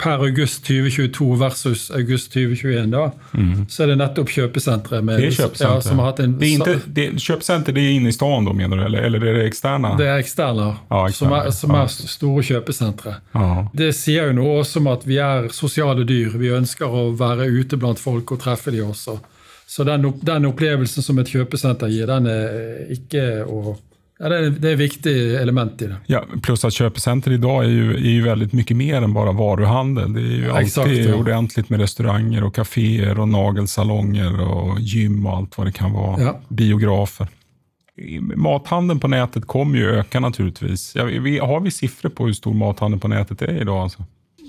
[0.00, 3.66] per august 2022 versus august 2021, da, mm.
[3.68, 5.04] så er det nettopp kjøpesenteret.
[5.04, 5.74] Med, det er kjøpesenter.
[5.76, 8.48] Ja, som har hatt en, det er inte, det, kjøpesenter det er inne i staden,
[8.56, 8.84] mener du?
[8.86, 9.92] Eller, eller er det eksterne?
[10.00, 13.18] Det er eksterne, ja, som, er, som er, store kjøpesentre.
[13.34, 13.50] Ja.
[13.82, 16.38] Det sier jo noe også om at vi er sosiale dyr.
[16.40, 19.18] Vi ønsker å være ute blant folk og treffe de også.
[19.70, 23.76] Så den, den opplevelsen som et kjøpesenter gir, den er ikke å
[24.22, 25.96] Ja, det, är, det är ett viktigt element i det.
[26.06, 30.12] Ja, plus att köpcenter idag är ju, är ju väldigt mycket mer än bara varuhandel.
[30.12, 31.14] Det är ju ja, alltid exakt, ja.
[31.14, 36.22] ordentligt med restauranger och kaféer och nagelsalonger och gym och allt vad det kan vara.
[36.22, 36.40] Ja.
[36.48, 37.28] Biografer.
[38.20, 40.92] Mathandeln på nätet kommer ju öka naturligtvis.
[40.96, 43.82] Ja, vi, har vi siffror på hur stor mathandeln på nätet är idag?
[43.82, 44.04] Alltså?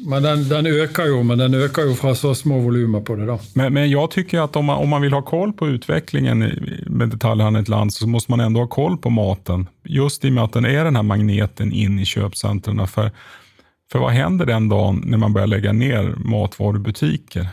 [0.06, 3.28] Men den, den, øker jo, men den øker jo fra så små volumer på det.
[3.28, 3.38] da.
[3.54, 6.40] Men, men jeg tycker at om man, om man vill ha koll på utviklingen
[6.88, 9.68] med detaljhandel i et land, så måste man ändå ha koll på maten.
[9.84, 12.88] Just i og med at den er den här magneten inn i köpcentren.
[12.88, 13.12] För,
[13.92, 17.48] För vad händer den dagen när man börjar lägga ner matvarubutiker?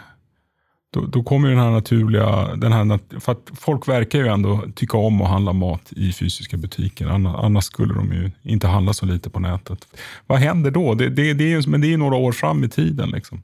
[0.91, 2.57] Då, då kommer den här naturliga...
[2.57, 6.57] Den här, för att folk verkar ju ändå tycka om att handla mat i fysiska
[6.57, 7.07] butiker.
[7.07, 9.87] Annars skulle de ju inte handla så lite på nätet.
[10.27, 10.95] Vad händer då?
[10.95, 13.11] Det, det, det är, men det är några år fram i tiden.
[13.11, 13.43] Liksom.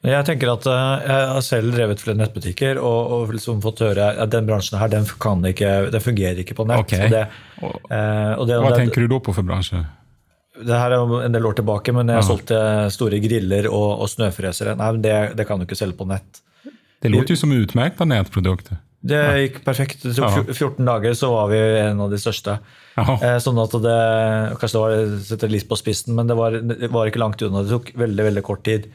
[0.00, 4.06] Jeg tenker at eh, jeg har selv drevet flere nettbutikker og, og liksom fått høre
[4.16, 5.04] at den bransjen her, den,
[5.50, 6.86] ikke, den fungerer ikke på nett.
[6.86, 7.10] Okay.
[7.12, 7.26] Det,
[7.60, 9.82] og, eh, og det, Hva det, tenker du da på for bransje?
[10.66, 12.60] Det her er en del år tilbake, men jeg solgte
[12.92, 14.76] store griller og, og snøfresere.
[14.78, 16.42] Nei, det, det, kan du ikke selge på nett.
[17.00, 18.72] Det låter jo som utmerket nettprodukt.
[19.00, 20.02] Det gikk perfekt.
[20.04, 22.58] Det tok 14 dager, så var vi en av de største.
[23.00, 24.00] Eh, sånn at det,
[24.60, 27.64] Kanskje det var setter litt på spissen, men det var, det var, ikke langt unna.
[27.64, 28.90] Det tok veldig veldig kort tid.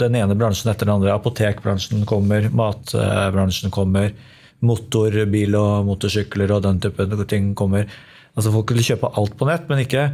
[0.00, 1.12] Den ene bransjen etter den andre.
[1.12, 4.14] Apotekbransjen kommer, matbransjen kommer.
[4.64, 7.90] Motorbil og motorsykler og den type ting kommer.
[8.34, 10.08] Altså Folk vil kjøpe alt på nett, men ikke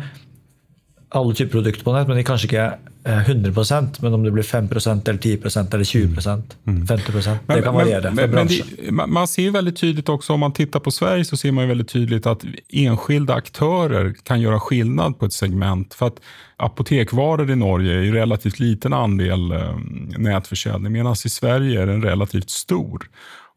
[1.10, 2.70] alle typer produkter på nett, men kanskje ikke
[3.04, 8.10] 100 eh, men om det blir 5% eller 10% eller 20% 50% Det kan variere.
[8.10, 11.36] Men, men det, man ser ju väldigt tydligt också, om man tittar på Sverige, så
[11.36, 15.94] ser man ju väldigt tydligt att enskilda aktörer kan göra skillnad på ett segment.
[15.94, 16.20] För att
[16.56, 19.76] apotekvaror i Norge är ju relativt liten andel eh,
[20.18, 23.08] nätförsäljning, medan i Sverige är den relativt stor.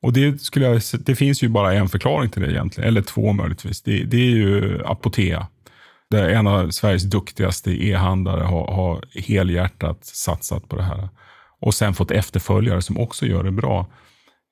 [0.01, 3.33] Och det, skulle jag, det finns ju bara en förklaring till det egentligen, eller två
[3.33, 3.81] möjligtvis.
[3.81, 5.47] Det, det är ju Apotea
[6.09, 11.09] där en av Sveriges duktigaste e-handlare har, har helhjärtat satsat på det här.
[11.61, 13.87] Och sen fått efterföljare som också gör det bra.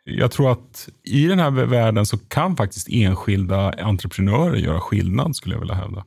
[0.04, 5.56] Jag tror att i den här världen så kan faktiskt enskilda entreprenörer göra skillnad, skulle
[5.56, 6.04] jag vilja hävda.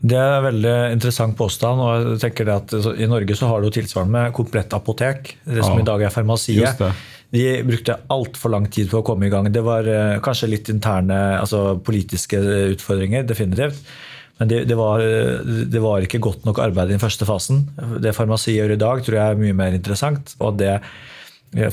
[0.00, 1.80] Det er en veldig interessant påstand.
[1.80, 5.60] og jeg tenker det at I Norge så har du tilsvarende med komplett apotek, det
[5.60, 6.84] som ja, i dag er farmasiet.
[7.30, 9.50] De brukte altfor lang tid på å komme i gang.
[9.52, 12.40] Det var eh, kanskje litt interne altså politiske
[12.72, 13.84] utfordringer, definitivt.
[14.40, 15.04] Men det, det, var,
[15.68, 17.66] det, var, ikke godt nok arbeid i den første fasen.
[18.00, 20.32] Det farmasi gjør i dag, tror jeg er mye mer interessant.
[20.40, 20.78] Og det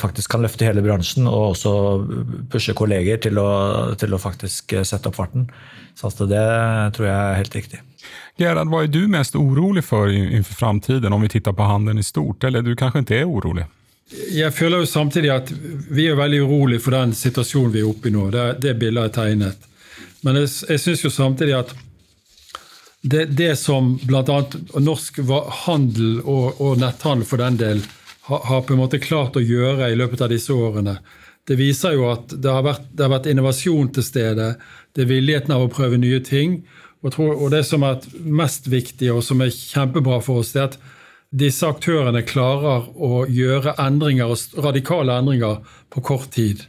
[0.01, 1.71] faktisk kan løfte hele bransjen og også
[2.51, 3.49] pushe kolleger til å,
[3.99, 5.47] til å faktisk sette opp farten.
[5.95, 6.43] Så det
[6.97, 7.81] tror jeg er helt riktig.
[8.37, 12.05] Gerhard, hva er du mest orolig for innenfor framtiden, om vi tittar på handelen i
[12.05, 12.43] stort?
[12.45, 13.65] Eller du kanskje ikke er orolig?
[14.31, 18.11] Jeg føler jo samtidig at vi er veldig urolig for den situasjonen vi er oppe
[18.11, 18.29] i nå.
[18.31, 19.65] Det, det bildet er tegnet.
[20.23, 21.73] Men jeg, jeg syns jo samtidig at
[23.09, 24.41] det, det som bl.a.
[24.79, 25.19] norsk
[25.65, 27.83] handel og, og, netthandel for den del
[28.27, 30.97] har, på en måte klart å gjøre i løpet av disse årene,
[31.47, 34.49] det viser jo at det har vært, det har vært innovasjon til stede.
[34.91, 36.57] Det er villigheten av å prøve nye ting.
[36.99, 40.65] Og, tror, og det som er mest viktig, og som er kjempebra for oss, det
[40.65, 40.79] er at
[41.31, 45.61] disse aktørene klarer å gjøre endringer, radikale endringer
[45.93, 46.65] på kort tid.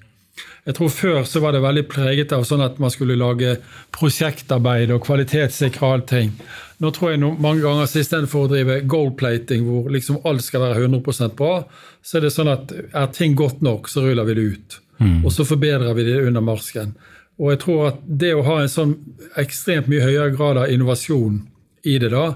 [0.69, 3.57] Jeg tror Før så var det veldig preget av sånn at man skulle lage
[3.97, 6.35] prosjektarbeid og kvalitetssikre allting.
[6.79, 10.85] Nå tror jeg no, mange ganger istedenfor å drive goldplating, hvor liksom alt skal være
[10.87, 11.63] 100% bra,
[12.03, 14.79] så er det sånn at er ting godt nok, så ruller vi det ut.
[14.99, 15.23] Mm.
[15.25, 16.95] Og så forbedrer vi det under marsken.
[17.39, 18.95] Og jeg tror at det å ha en sånn
[19.39, 21.43] ekstremt mye høyere grad av innovasjon
[21.87, 22.33] i det, da,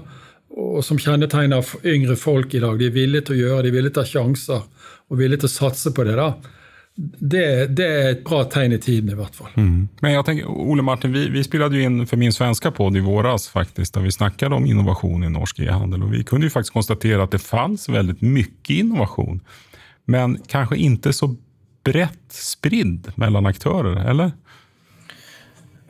[0.53, 3.77] og som kjennetegner yngre folk i dag, de er villige til å gjøre, de er
[3.77, 4.61] villige til å ta sjanser
[5.09, 6.15] og villige til å satse på det.
[6.19, 6.29] da,
[6.95, 9.49] det, det, är ett bra tegn i tiden i hvert fall.
[9.55, 9.87] Mm.
[9.99, 12.99] Men jag tänker, Ole Martin, vi, vi spelade ju in för min svenska podd i
[12.99, 16.03] våras faktiskt, där vi snackade om innovation i norsk e-handel.
[16.03, 19.41] Och vi kunde ju faktiskt konstatera att det fanns väldigt mycket innovation,
[20.05, 21.35] men kanske inte så
[21.83, 24.31] brett spridd mellan aktörer, eller?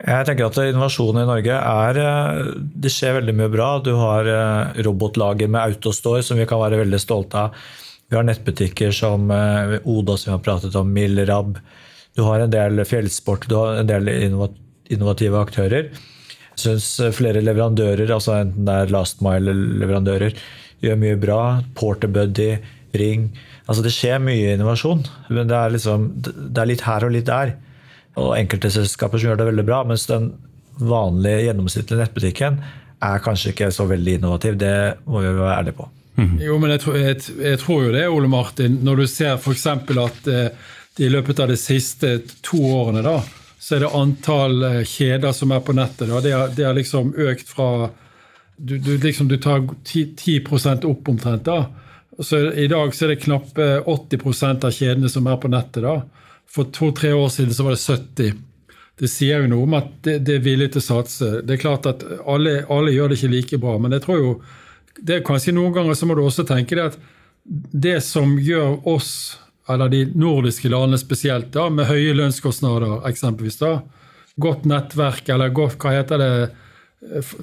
[0.04, 3.68] Jeg tenker at Innovasjon i Norge er eh, Det skjer veldig mye bra.
[3.80, 7.62] Du har eh, robotlager med Autostore som vi kan være veldig stolte av.
[8.14, 11.56] Vi har nettbutikker som eh, Oda, som vi har pratet om, Milrab.
[12.14, 14.06] Du har en del fjellsport, du har en del
[14.86, 15.88] innovative aktører.
[16.52, 20.38] Jeg syns flere leverandører, altså enten det er last mile-leverandører,
[20.86, 21.40] gjør mye bra.
[21.74, 22.46] Porterbuddy,
[23.02, 23.26] Ring.
[23.66, 25.02] Altså Det skjer mye innovasjon,
[25.34, 27.56] men det er, liksom, det er litt her og litt der.
[28.14, 30.30] Og enkelte selskaper som gjør det veldig bra, mens den
[30.78, 32.62] vanlige, gjennomsnittlige nettbutikken
[33.10, 34.62] er kanskje ikke så veldig innovativ.
[34.62, 35.90] Det må vi være ærlige på.
[36.16, 36.36] Mm.
[36.40, 38.78] Jo, men jeg tror, jeg, jeg tror, jo det, Ole Martin.
[38.86, 39.66] Når du ser f.eks.
[39.66, 40.70] at eh,
[41.02, 43.18] i løpet av de siste to årene da,
[43.58, 46.10] så er det antall eh, kjeder som er på nettet.
[46.10, 46.22] Da.
[46.22, 47.90] Det, har, liksom økt fra
[48.56, 51.44] Du, du, liksom, du tar 10, 10 opp omtrent.
[51.44, 51.64] da.
[52.22, 55.82] Så I dag så er det knappe 80% av kjedene som er på nettet.
[55.82, 56.02] da.
[56.46, 58.42] For to-tre år siden så var det 70
[59.00, 61.30] det sier jo noe om at det, det, er villig til å satse.
[61.42, 64.34] Det er klart at alle, alle, gjør det ikke like bra, men jeg tror jo
[65.00, 66.98] det er kanskje Noen ganger så må du også tenke det at
[67.44, 69.36] det som gjør oss,
[69.68, 73.78] eller de nordiske landene spesielt, da, med høye lønnskostnader eksempelvis, da,
[74.40, 76.32] godt nettverk eller godt, hva heter det,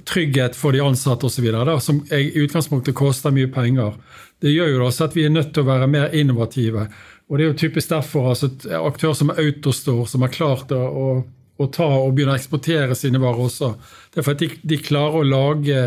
[0.10, 1.48] trygghet for de ansatte osv.,
[1.86, 3.94] som i utgangspunktet koster mye penger.
[4.42, 6.88] Det gjør jo også at vi er nødt til å være mer innovative.
[7.30, 8.50] Og Det er jo typisk derfor altså,
[8.82, 11.06] aktører som Autostore, som har klart å, å,
[11.62, 13.76] å, ta og begynne å eksportere sine varer også.
[14.12, 15.84] Det er for at de, de klarer å lage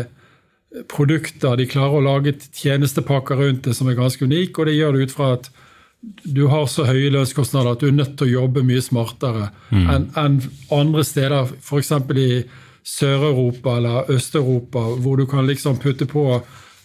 [0.91, 4.95] produkter, de klarer å lage tjenestepakker rundt det som er ganske unike, og det gjør
[4.95, 5.49] det ut fra at
[6.23, 9.87] du har så høye lønnskostnader at du er nødt til å jobbe mye smartere mm.
[9.89, 10.37] enn en
[10.75, 11.91] andre steder, f.eks.
[12.21, 12.29] i
[12.85, 16.27] Sør-Europa eller Øst-Europa, hvor du kan liksom putte på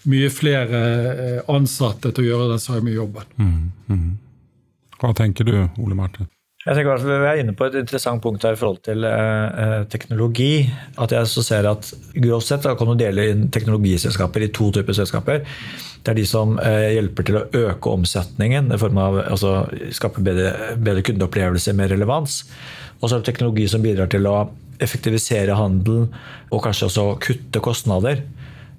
[0.09, 3.27] mye flere eh, ansatte til å gjøre den samme jobben.
[3.37, 4.07] Mm, mm.
[5.01, 6.31] Hva tenker du, Ole Martin?
[6.61, 9.61] Jeg tenker at Vi er inne på et interessant punkt her i forhold til eh,
[9.65, 10.69] eh teknologi.
[11.01, 14.93] At jeg så ser at Grovt sett kan du dele inn teknologiselskaper i to typer
[14.93, 15.41] selskaper.
[16.05, 19.55] Det er de som eh, hjelper til å øke omsetningen i form av altså,
[19.97, 22.43] skape bedre, bedre kundeopplevelser med relevans.
[23.01, 26.11] Og så er det teknologi som bidrar til å effektivisere handelen
[26.51, 28.21] og kanskje også kutte kostnader.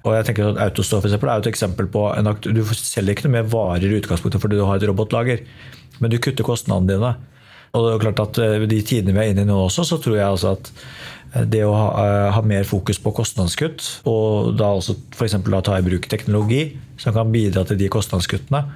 [0.06, 3.14] Og jeg tenker at Autostore for eksempel, er et eksempel på en akt Du selger
[3.14, 5.44] ikke noe mer varer i utgangspunktet fordi du har et robotlager,
[5.98, 7.14] men du kutter kostnadene dine.
[7.72, 10.00] Og det er klart at eh, De tidene vi er inne i nå også, så
[10.02, 10.70] tror jeg altså at
[11.34, 15.38] eh, det å ha, eh, ha mer fokus på kostnadskutt, og da også f.eks.
[15.40, 16.66] ta i bruk teknologi
[17.00, 18.66] som kan bidra til de kostnadskuttene,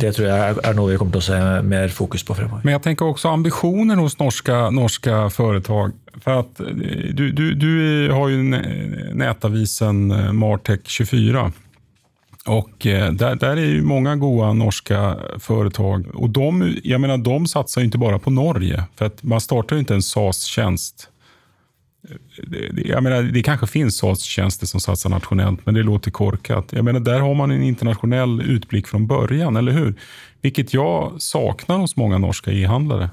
[0.00, 2.64] det tror jeg er noe vi kommer til å se mer fokus på fremover.
[2.66, 5.94] Men jeg tenker også ambisjoner hos norske, norske foretak.
[6.24, 7.68] For at du, du, du
[8.10, 8.40] har jo
[9.20, 11.44] nettavisen Martech 24.
[12.46, 16.06] Och eh, där, där, är ju många goda norska företag.
[16.14, 18.84] Och de, jag menar, de satsar ju inte bara på Norge.
[18.96, 21.08] För att man startar ju inte en SAS-tjänst.
[22.84, 26.72] Jag menar, det kanske finns SAS-tjänster som satsar nationellt, men det låter korkat.
[26.72, 29.94] Jag menar, där har man en internationell utblick från början, eller hur?
[30.40, 33.10] Vilket jag saknar hos många norska e-handlare.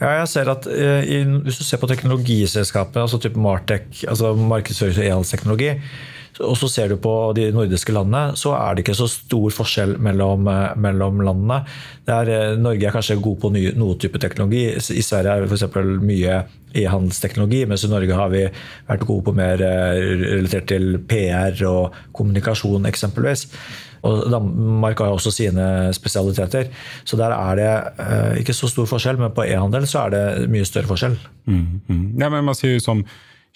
[0.00, 4.98] Ja, jeg ser at eh, Hvis du ser på teknologiselskapene, altså type Martech, altså markedsførings-
[5.00, 5.70] og e-handelsteknologi,
[6.44, 9.96] og så ser du på de nordiske landene, så er det ikke så stor forskjell
[10.02, 11.62] mellom, eh, mellom landene.
[12.06, 14.66] Er, eh, Norge er kanskje god på ny, noe type teknologi.
[14.76, 15.74] I Sverige er det f.eks.
[16.02, 16.44] mye
[16.76, 18.44] e-handelsteknologi, mens i Norge har vi
[18.88, 20.02] vært gode på mer eh,
[20.36, 23.48] relatert til PR og kommunikasjon, eksempelvis.
[24.02, 26.68] Og Danmark har også sine spesialiteter.
[27.04, 30.64] Så der er det ikke så stor forskjell, men på e-handel så er det mye
[30.64, 31.16] større forskjell.
[31.46, 32.20] Mm, mm.
[32.20, 33.02] Ja, men man sier jo som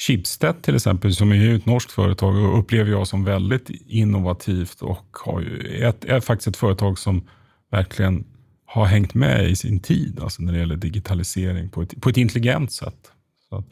[0.01, 5.41] Schibsted till exempel, som är ett norskt företag, upplever jag som väldigt innovativt och har
[5.41, 7.29] ju, ett, är faktiskt ett företag som
[7.71, 8.25] verkligen
[8.67, 12.17] har hängt med i sin tid alltså när det gäller digitalisering på ett, på ett
[12.17, 13.13] intelligent sätt.
[13.49, 13.65] Så.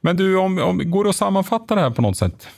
[0.00, 2.48] Men du, om, om, går det att sammanfatta det här på något sätt?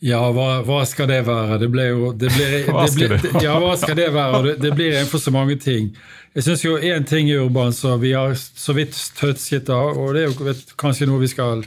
[0.00, 1.58] Ja, hva, hva, skal det være?
[1.60, 4.40] Det blir jo det blir, Hva skal det, ja, hva skal det være?
[4.46, 5.92] Det, det blir for så mange ting.
[6.34, 10.14] Jeg syns jo én ting i Urban som vi har så vidt touchet av, og
[10.14, 11.66] det er jo vet, kanskje noe vi skal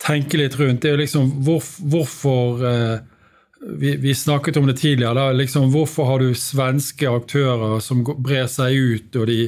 [0.00, 3.00] tenke litt rundt, det er jo liksom hvor, hvorfor eh,
[3.60, 5.14] vi, vi, snakket om det tidligere.
[5.18, 9.20] Da, liksom, hvorfor har du svenske aktører som brer seg ut?
[9.20, 9.42] og de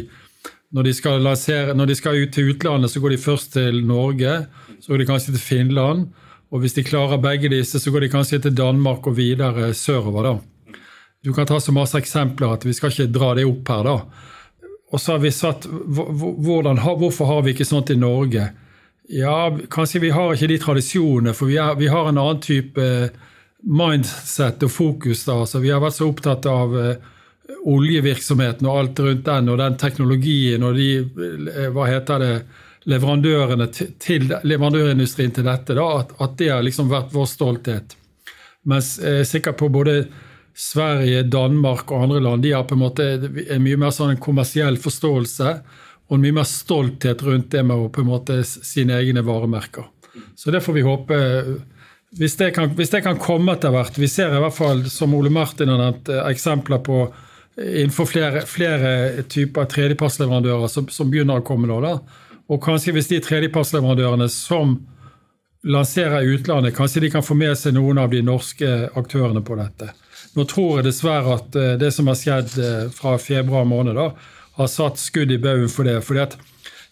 [0.73, 4.47] når de, lansere, når de skal ut til utlandet, så går de først til Norge,
[4.81, 6.07] så går de kanskje til Finland.
[6.53, 10.23] Og hvis de klarer begge disse, så går de kanskje til Danmark og videre sørover.
[10.23, 10.77] da.
[11.25, 13.83] Du kan ta så masse eksempler at vi skal ikke dra det opp her.
[13.85, 13.97] da.
[14.93, 18.51] Og så har vi satt hvordan, Hvorfor har vi ikke sånt i Norge?
[19.09, 23.11] Ja, Kanskje vi har ikke de tradisjonene, for vi, er, vi har en annen type
[23.63, 25.25] mindset og fokus.
[25.25, 26.95] da, så Vi har vært så opptatt av uh,
[27.65, 32.37] oljevirksomheten og alt rundt den, og den teknologien og de uh, Hva heter det?
[32.91, 37.97] Leverandørene til, leverandørindustrien til dette, da, at, at, det har liksom vært vår stolthet.
[38.69, 39.97] Mens jeg er sikker på både
[40.55, 44.77] Sverige, Danmark og andre land de har på en måte en mye mer sånn kommersiell
[44.81, 45.55] forståelse
[46.11, 49.87] og en mye mer stolthet rundt det med å på en måte sine egne varemerker.
[50.37, 51.21] Så det får vi håpe
[52.19, 53.97] hvis det, kan, hvis det kan komme etter hvert.
[53.97, 57.07] Vi ser i hvert fall, som Ole Martin har nevnt, eh, eksempler på
[57.57, 61.81] innenfor flere, flere typer tredjepartsleverandører som, som begynner å komme nå.
[61.85, 61.95] da,
[62.53, 64.77] og kanskje hvis de tredjepartsleverandørene som
[65.63, 69.57] lanserer i utlandet, kanskje de kan få med seg noen av de norske aktørene på
[69.57, 69.93] dette.
[70.37, 74.11] Nå tror jeg dessverre at eh, det som har skjedd eh, fra februar måned, da,
[74.59, 76.01] har satt skudd i baugen for det.
[76.05, 76.37] fordi at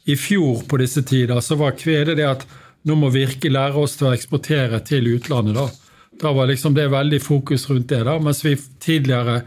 [0.09, 2.47] i fjor på disse tider så var kvedet det at
[2.89, 5.57] nå må Virke lære oss til å eksportere til utlandet.
[5.57, 5.69] Da
[6.21, 8.05] Da var liksom det veldig fokus rundt det.
[8.05, 9.43] da, Mens vi tidligere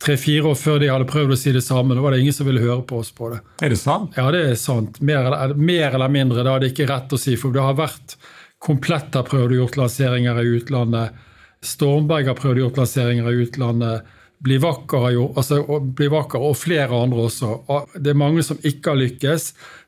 [0.00, 1.96] tre-fire år før de hadde prøvd å si det samme.
[1.96, 3.40] Da var det ingen som ville høre på oss på det.
[3.60, 4.16] Er det sant?
[4.16, 5.00] Ja, det er sant.
[5.04, 6.44] Mer eller, mer eller mindre.
[6.46, 7.36] Da er det ikke rett å si.
[7.40, 8.16] For det har vært
[8.60, 11.20] Komplett har prøvd å gjort lanseringer i utlandet.
[11.64, 14.10] Stormberg har prøvd å gjort lanseringer i utlandet.
[14.44, 15.62] Bli vakker, altså,
[15.96, 17.54] bli vakker og flere andre også.
[17.96, 19.46] Det er mange som ikke har lykkes.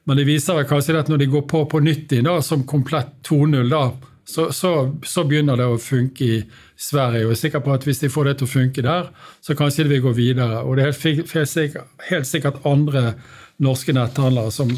[0.09, 2.65] Men det viser vel kanskje at når de går på på nytt inn da, som
[2.69, 3.83] komplett 2.0, da,
[4.25, 6.39] så, så, så, begynner det å funke i
[6.79, 7.27] Sverige.
[7.27, 9.11] Og jeg er sikker på at hvis de får det til å funke der,
[9.43, 10.63] så kanskje det vil gå videre.
[10.63, 13.17] Og det er helt, sikkert, helt sikkert andre
[13.63, 14.71] norske netthandlere som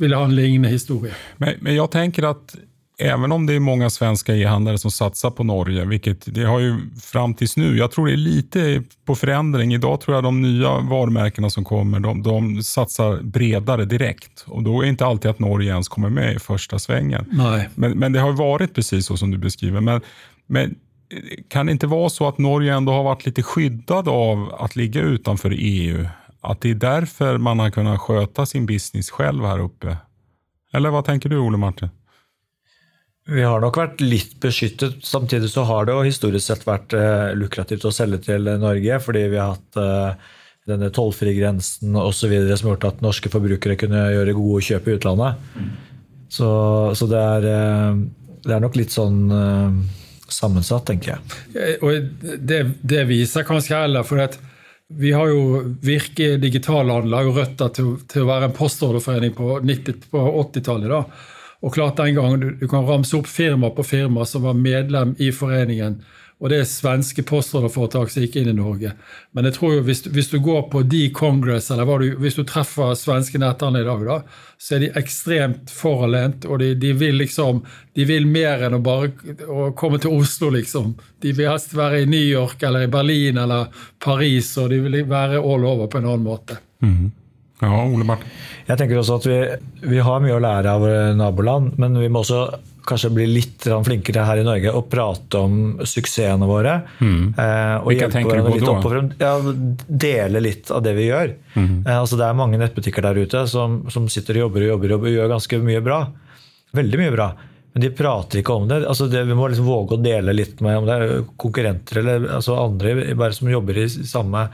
[0.00, 1.14] vil ha en lignende historie.
[1.42, 2.54] Men, men jeg tenker at
[3.00, 6.76] även om det är många svenska e-handlare som satsar på Norge, vilket det har ju
[7.02, 9.74] fram tills nu, jag tror det är lite på förändring.
[9.74, 14.44] Idag tror jag de nya varumärkena som kommer, de, de satsar bredare direkt.
[14.46, 17.24] Och då är det inte alltid att Norge ens kommer med i första svängen.
[17.32, 17.68] Nej.
[17.74, 19.80] Men, men det har varit precis så som du beskriver.
[19.80, 20.00] Men,
[20.46, 20.74] men
[21.48, 25.00] kan det inte vara så att Norge ändå har varit lite skyddad av att ligga
[25.00, 26.06] utanför EU?
[26.40, 29.96] Att det är därför man har kunnat sköta sin business själv här uppe?
[30.72, 31.88] Eller vad tänker du, Ole Martin?
[33.28, 35.02] Vi har nok vært litt beskyttet.
[35.04, 39.26] Samtidig så har det jo historisk sett vært eh, lukrativt å selge til Norge, fordi
[39.30, 40.32] vi har hatt eh,
[40.70, 42.32] denne tollfrie grensen osv.
[42.56, 45.46] som har gjort at norske forbrukere kunne gjøre gode kjøp i utlandet.
[46.30, 46.50] Så,
[46.96, 48.02] så det, er, eh,
[48.46, 49.26] det, er, nok litt sånn
[50.30, 51.80] sammensatt, tenker jeg.
[51.84, 54.38] Og det, det viser kanskje heller, for at
[54.90, 59.60] vi har jo Virke Digitalhandel har jo røtter til, til, å være en postorderforening på,
[60.10, 61.20] på 80-tallet.
[61.60, 65.14] Og klart den gangen du, du, kan ramse opp firma på firma som var medlem
[65.18, 66.00] i foreningen.
[66.40, 68.94] Og det er svenske postorderforetak som gikk inn i Norge.
[69.36, 72.46] Men jeg tror jo hvis, hvis du går på de Congress, eller du, hvis du
[72.48, 77.20] treffer svenske netthandlere i dag, da, så er de ekstremt foralent, Og de, de, vil
[77.20, 77.60] liksom
[77.94, 79.12] De vil mer enn å bare
[79.44, 80.94] å komme til Oslo, liksom.
[81.20, 85.02] De vil helst være i New York eller i Berlin eller Paris, og de vil
[85.04, 86.56] være all over på en annen måte.
[86.80, 87.10] Mm.
[87.60, 88.32] Ja, Ole Martin.
[88.70, 89.38] Jeg tenker også at vi,
[89.90, 92.44] vi, har mye å lære av våre naboland, men vi må også
[92.86, 96.78] kanskje bli litt flinkere her i Norge og prate om suksessene våre.
[97.02, 97.34] Mm.
[97.34, 99.04] Eh, og hjelpe hverandre litt oppover.
[99.20, 99.34] Ja,
[99.86, 101.34] dele litt av det vi gjør.
[101.54, 101.76] Mm.
[101.84, 104.96] Eh, altså det er mange nettbutikker der ute som, som sitter og jobber og jobber
[104.96, 106.02] og gjør ganske mye bra.
[106.80, 107.30] Veldig mye bra.
[107.72, 108.80] Men de prater ikke om det.
[108.88, 112.30] Altså det vi må liksom våge å dele litt med om det er konkurrenter eller
[112.40, 114.48] altså andre bare som jobber i samme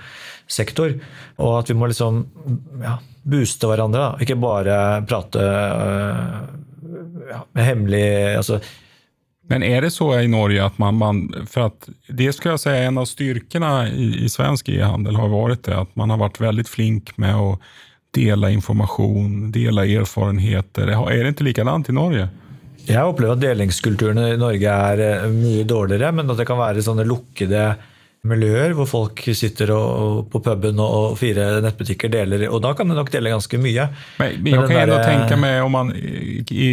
[0.48, 0.94] sektor.
[1.42, 2.24] Og at vi må liksom
[2.82, 4.02] ja, booste hverandre.
[4.02, 4.24] Da.
[4.24, 6.42] Ikke bare prate øh,
[7.30, 8.60] ja, hemmelig altså,
[9.46, 12.72] men er det så i Norge at man, man for at Det skal jeg si
[12.82, 16.66] en av styrkene i, i svensk e-handel har vært det at man har vært veldig
[16.66, 17.52] flink med å
[18.16, 20.88] dele informasjon, dele erfarenheter.
[20.88, 22.28] Er det ikke likadant i Norge?
[22.86, 26.84] Jeg opplever at delingskulturen i Norge er øh, mye dårligere, men at det kan være
[26.86, 27.64] sånne lukkede
[28.26, 32.98] miljøer hvor folk sitter og, på puben og, fire nettbutikker deler, og da kan det
[32.98, 33.88] nok dele ganske mye.
[34.20, 36.70] Men, men jeg kan der, tenke meg om man i, i,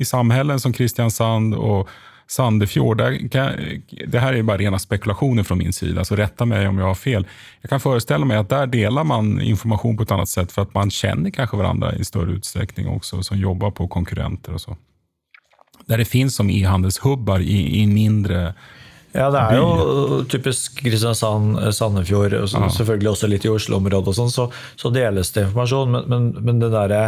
[0.00, 1.90] i samhällen som Kristiansand og
[2.28, 2.98] Sandefjord,
[3.30, 3.52] kan,
[3.86, 6.98] det her er bare rene spekulasjoner fra min side, så rätta meg om jeg har
[6.98, 7.26] fel.
[7.62, 10.74] Jeg kan forestille meg at der deler man informasjon på et annet sett, for at
[10.74, 14.74] man kjenner kanskje hverandre i større utstrekning også, som jobber på konkurrenter og så.
[15.86, 18.56] Der det finnes som e-handelshubbar i, i mindre
[19.16, 22.68] ja, det er jo typisk Kristiansand, eh, Sandefjord, og ja.
[22.76, 24.46] selvfølgelig også litt i Oslo-området, og sånn, så,
[24.78, 25.92] så, deles det informasjon.
[25.94, 27.02] Men, men, men det derre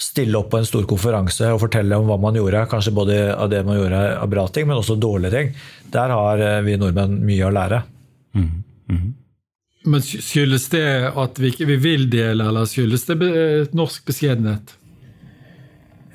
[0.00, 3.48] stille opp på en stor konferanse og fortelle om hva man gjorde, kanskje både av
[3.52, 5.54] det man gjorde av bra ting, men også dårlige ting,
[5.94, 7.82] der har eh, vi nordmenn mye å lære.
[8.36, 8.50] Mm.
[8.92, 9.06] Mm.
[9.86, 13.16] Men skyldes det at vi ikke vil dele, eller skyldes det
[13.76, 14.76] norsk beskjedenhet?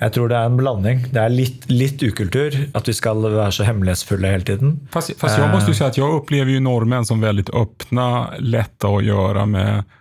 [0.02, 1.02] Jeg tror det er en blanding.
[1.14, 4.76] Det er litt, litt ukultur at vi skal være så hemmelighetsfulle hele tiden.
[4.93, 8.08] Fast, fast jeg må si at jeg opplever jo nordmenn som veldig åpne,
[8.41, 9.97] lette å gjøre med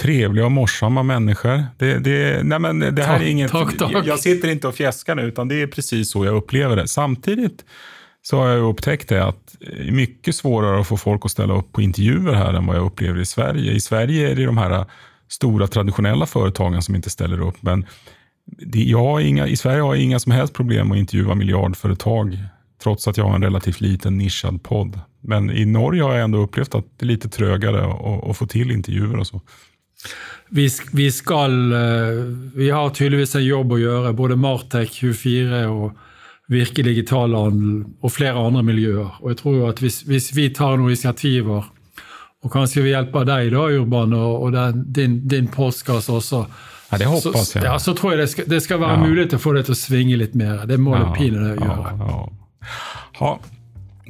[0.00, 1.64] trevliga och morsamma människor.
[1.76, 3.92] Det, det, nej men det här är inget, tack, tack.
[3.92, 6.88] Jag, jag, sitter inte och fjäskar nu, utan det är precis så jag upplever det.
[6.88, 7.64] Samtidigt
[8.22, 11.54] så har jag upptäckt det att det är mycket svårare att få folk att ställa
[11.54, 13.72] upp på intervjuer här än vad jag upplever i Sverige.
[13.72, 14.84] I Sverige är det de här
[15.28, 17.86] stora traditionella företagen som inte ställer upp, men
[18.46, 22.38] det, jag inga, I Sverige har jag inga som helst problem att intervjua miljardföretag,
[22.82, 25.00] trots att jag har en relativt liten nischad podd.
[25.20, 27.84] Men i Norge har jag ändå upplevt att det är lite trögare
[28.30, 29.40] att få till intervjuer och så.
[30.48, 31.78] Vi, vi, skal eh,
[32.54, 35.96] Vi har tydeligvis en jobb å gjøre, både Martek24 og
[36.52, 39.16] Virke digitalhandel og flere andre miljøer.
[39.22, 41.64] Og jeg tror at hvis, vi tar noen initiativer,
[42.44, 46.44] og kanskje vi hjelper deg, da, Urban, og, og den, din, din postkasse også,
[46.94, 49.02] ja, det hoppas så, Ja, så tror jeg det skal, det skal være ja.
[49.02, 50.64] mulighet til å få det til å svinge litt mer.
[50.70, 51.94] Det må ja, det pinadø gjøre.
[51.98, 52.22] Ja,
[53.20, 53.34] ja.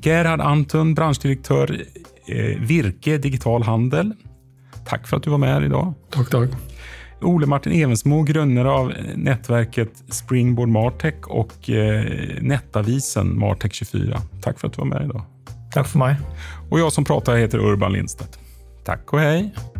[0.04, 4.12] Gerhard Antun, bransjedirektør eh, Virke digital handel.
[4.84, 5.92] Takk for at du var med her i dag.
[6.14, 6.56] Takk, takk.
[7.24, 14.20] Ole Martin Evensmo, grunner av nettverket Springboard Martech og eh, nettavisen Martech24.
[14.44, 15.54] Takk for at du var med i dag.
[15.74, 16.20] Takk for meg.
[16.70, 18.38] Og jeg som prater heter Urban Lindstedt.
[18.84, 19.72] Takk og hei.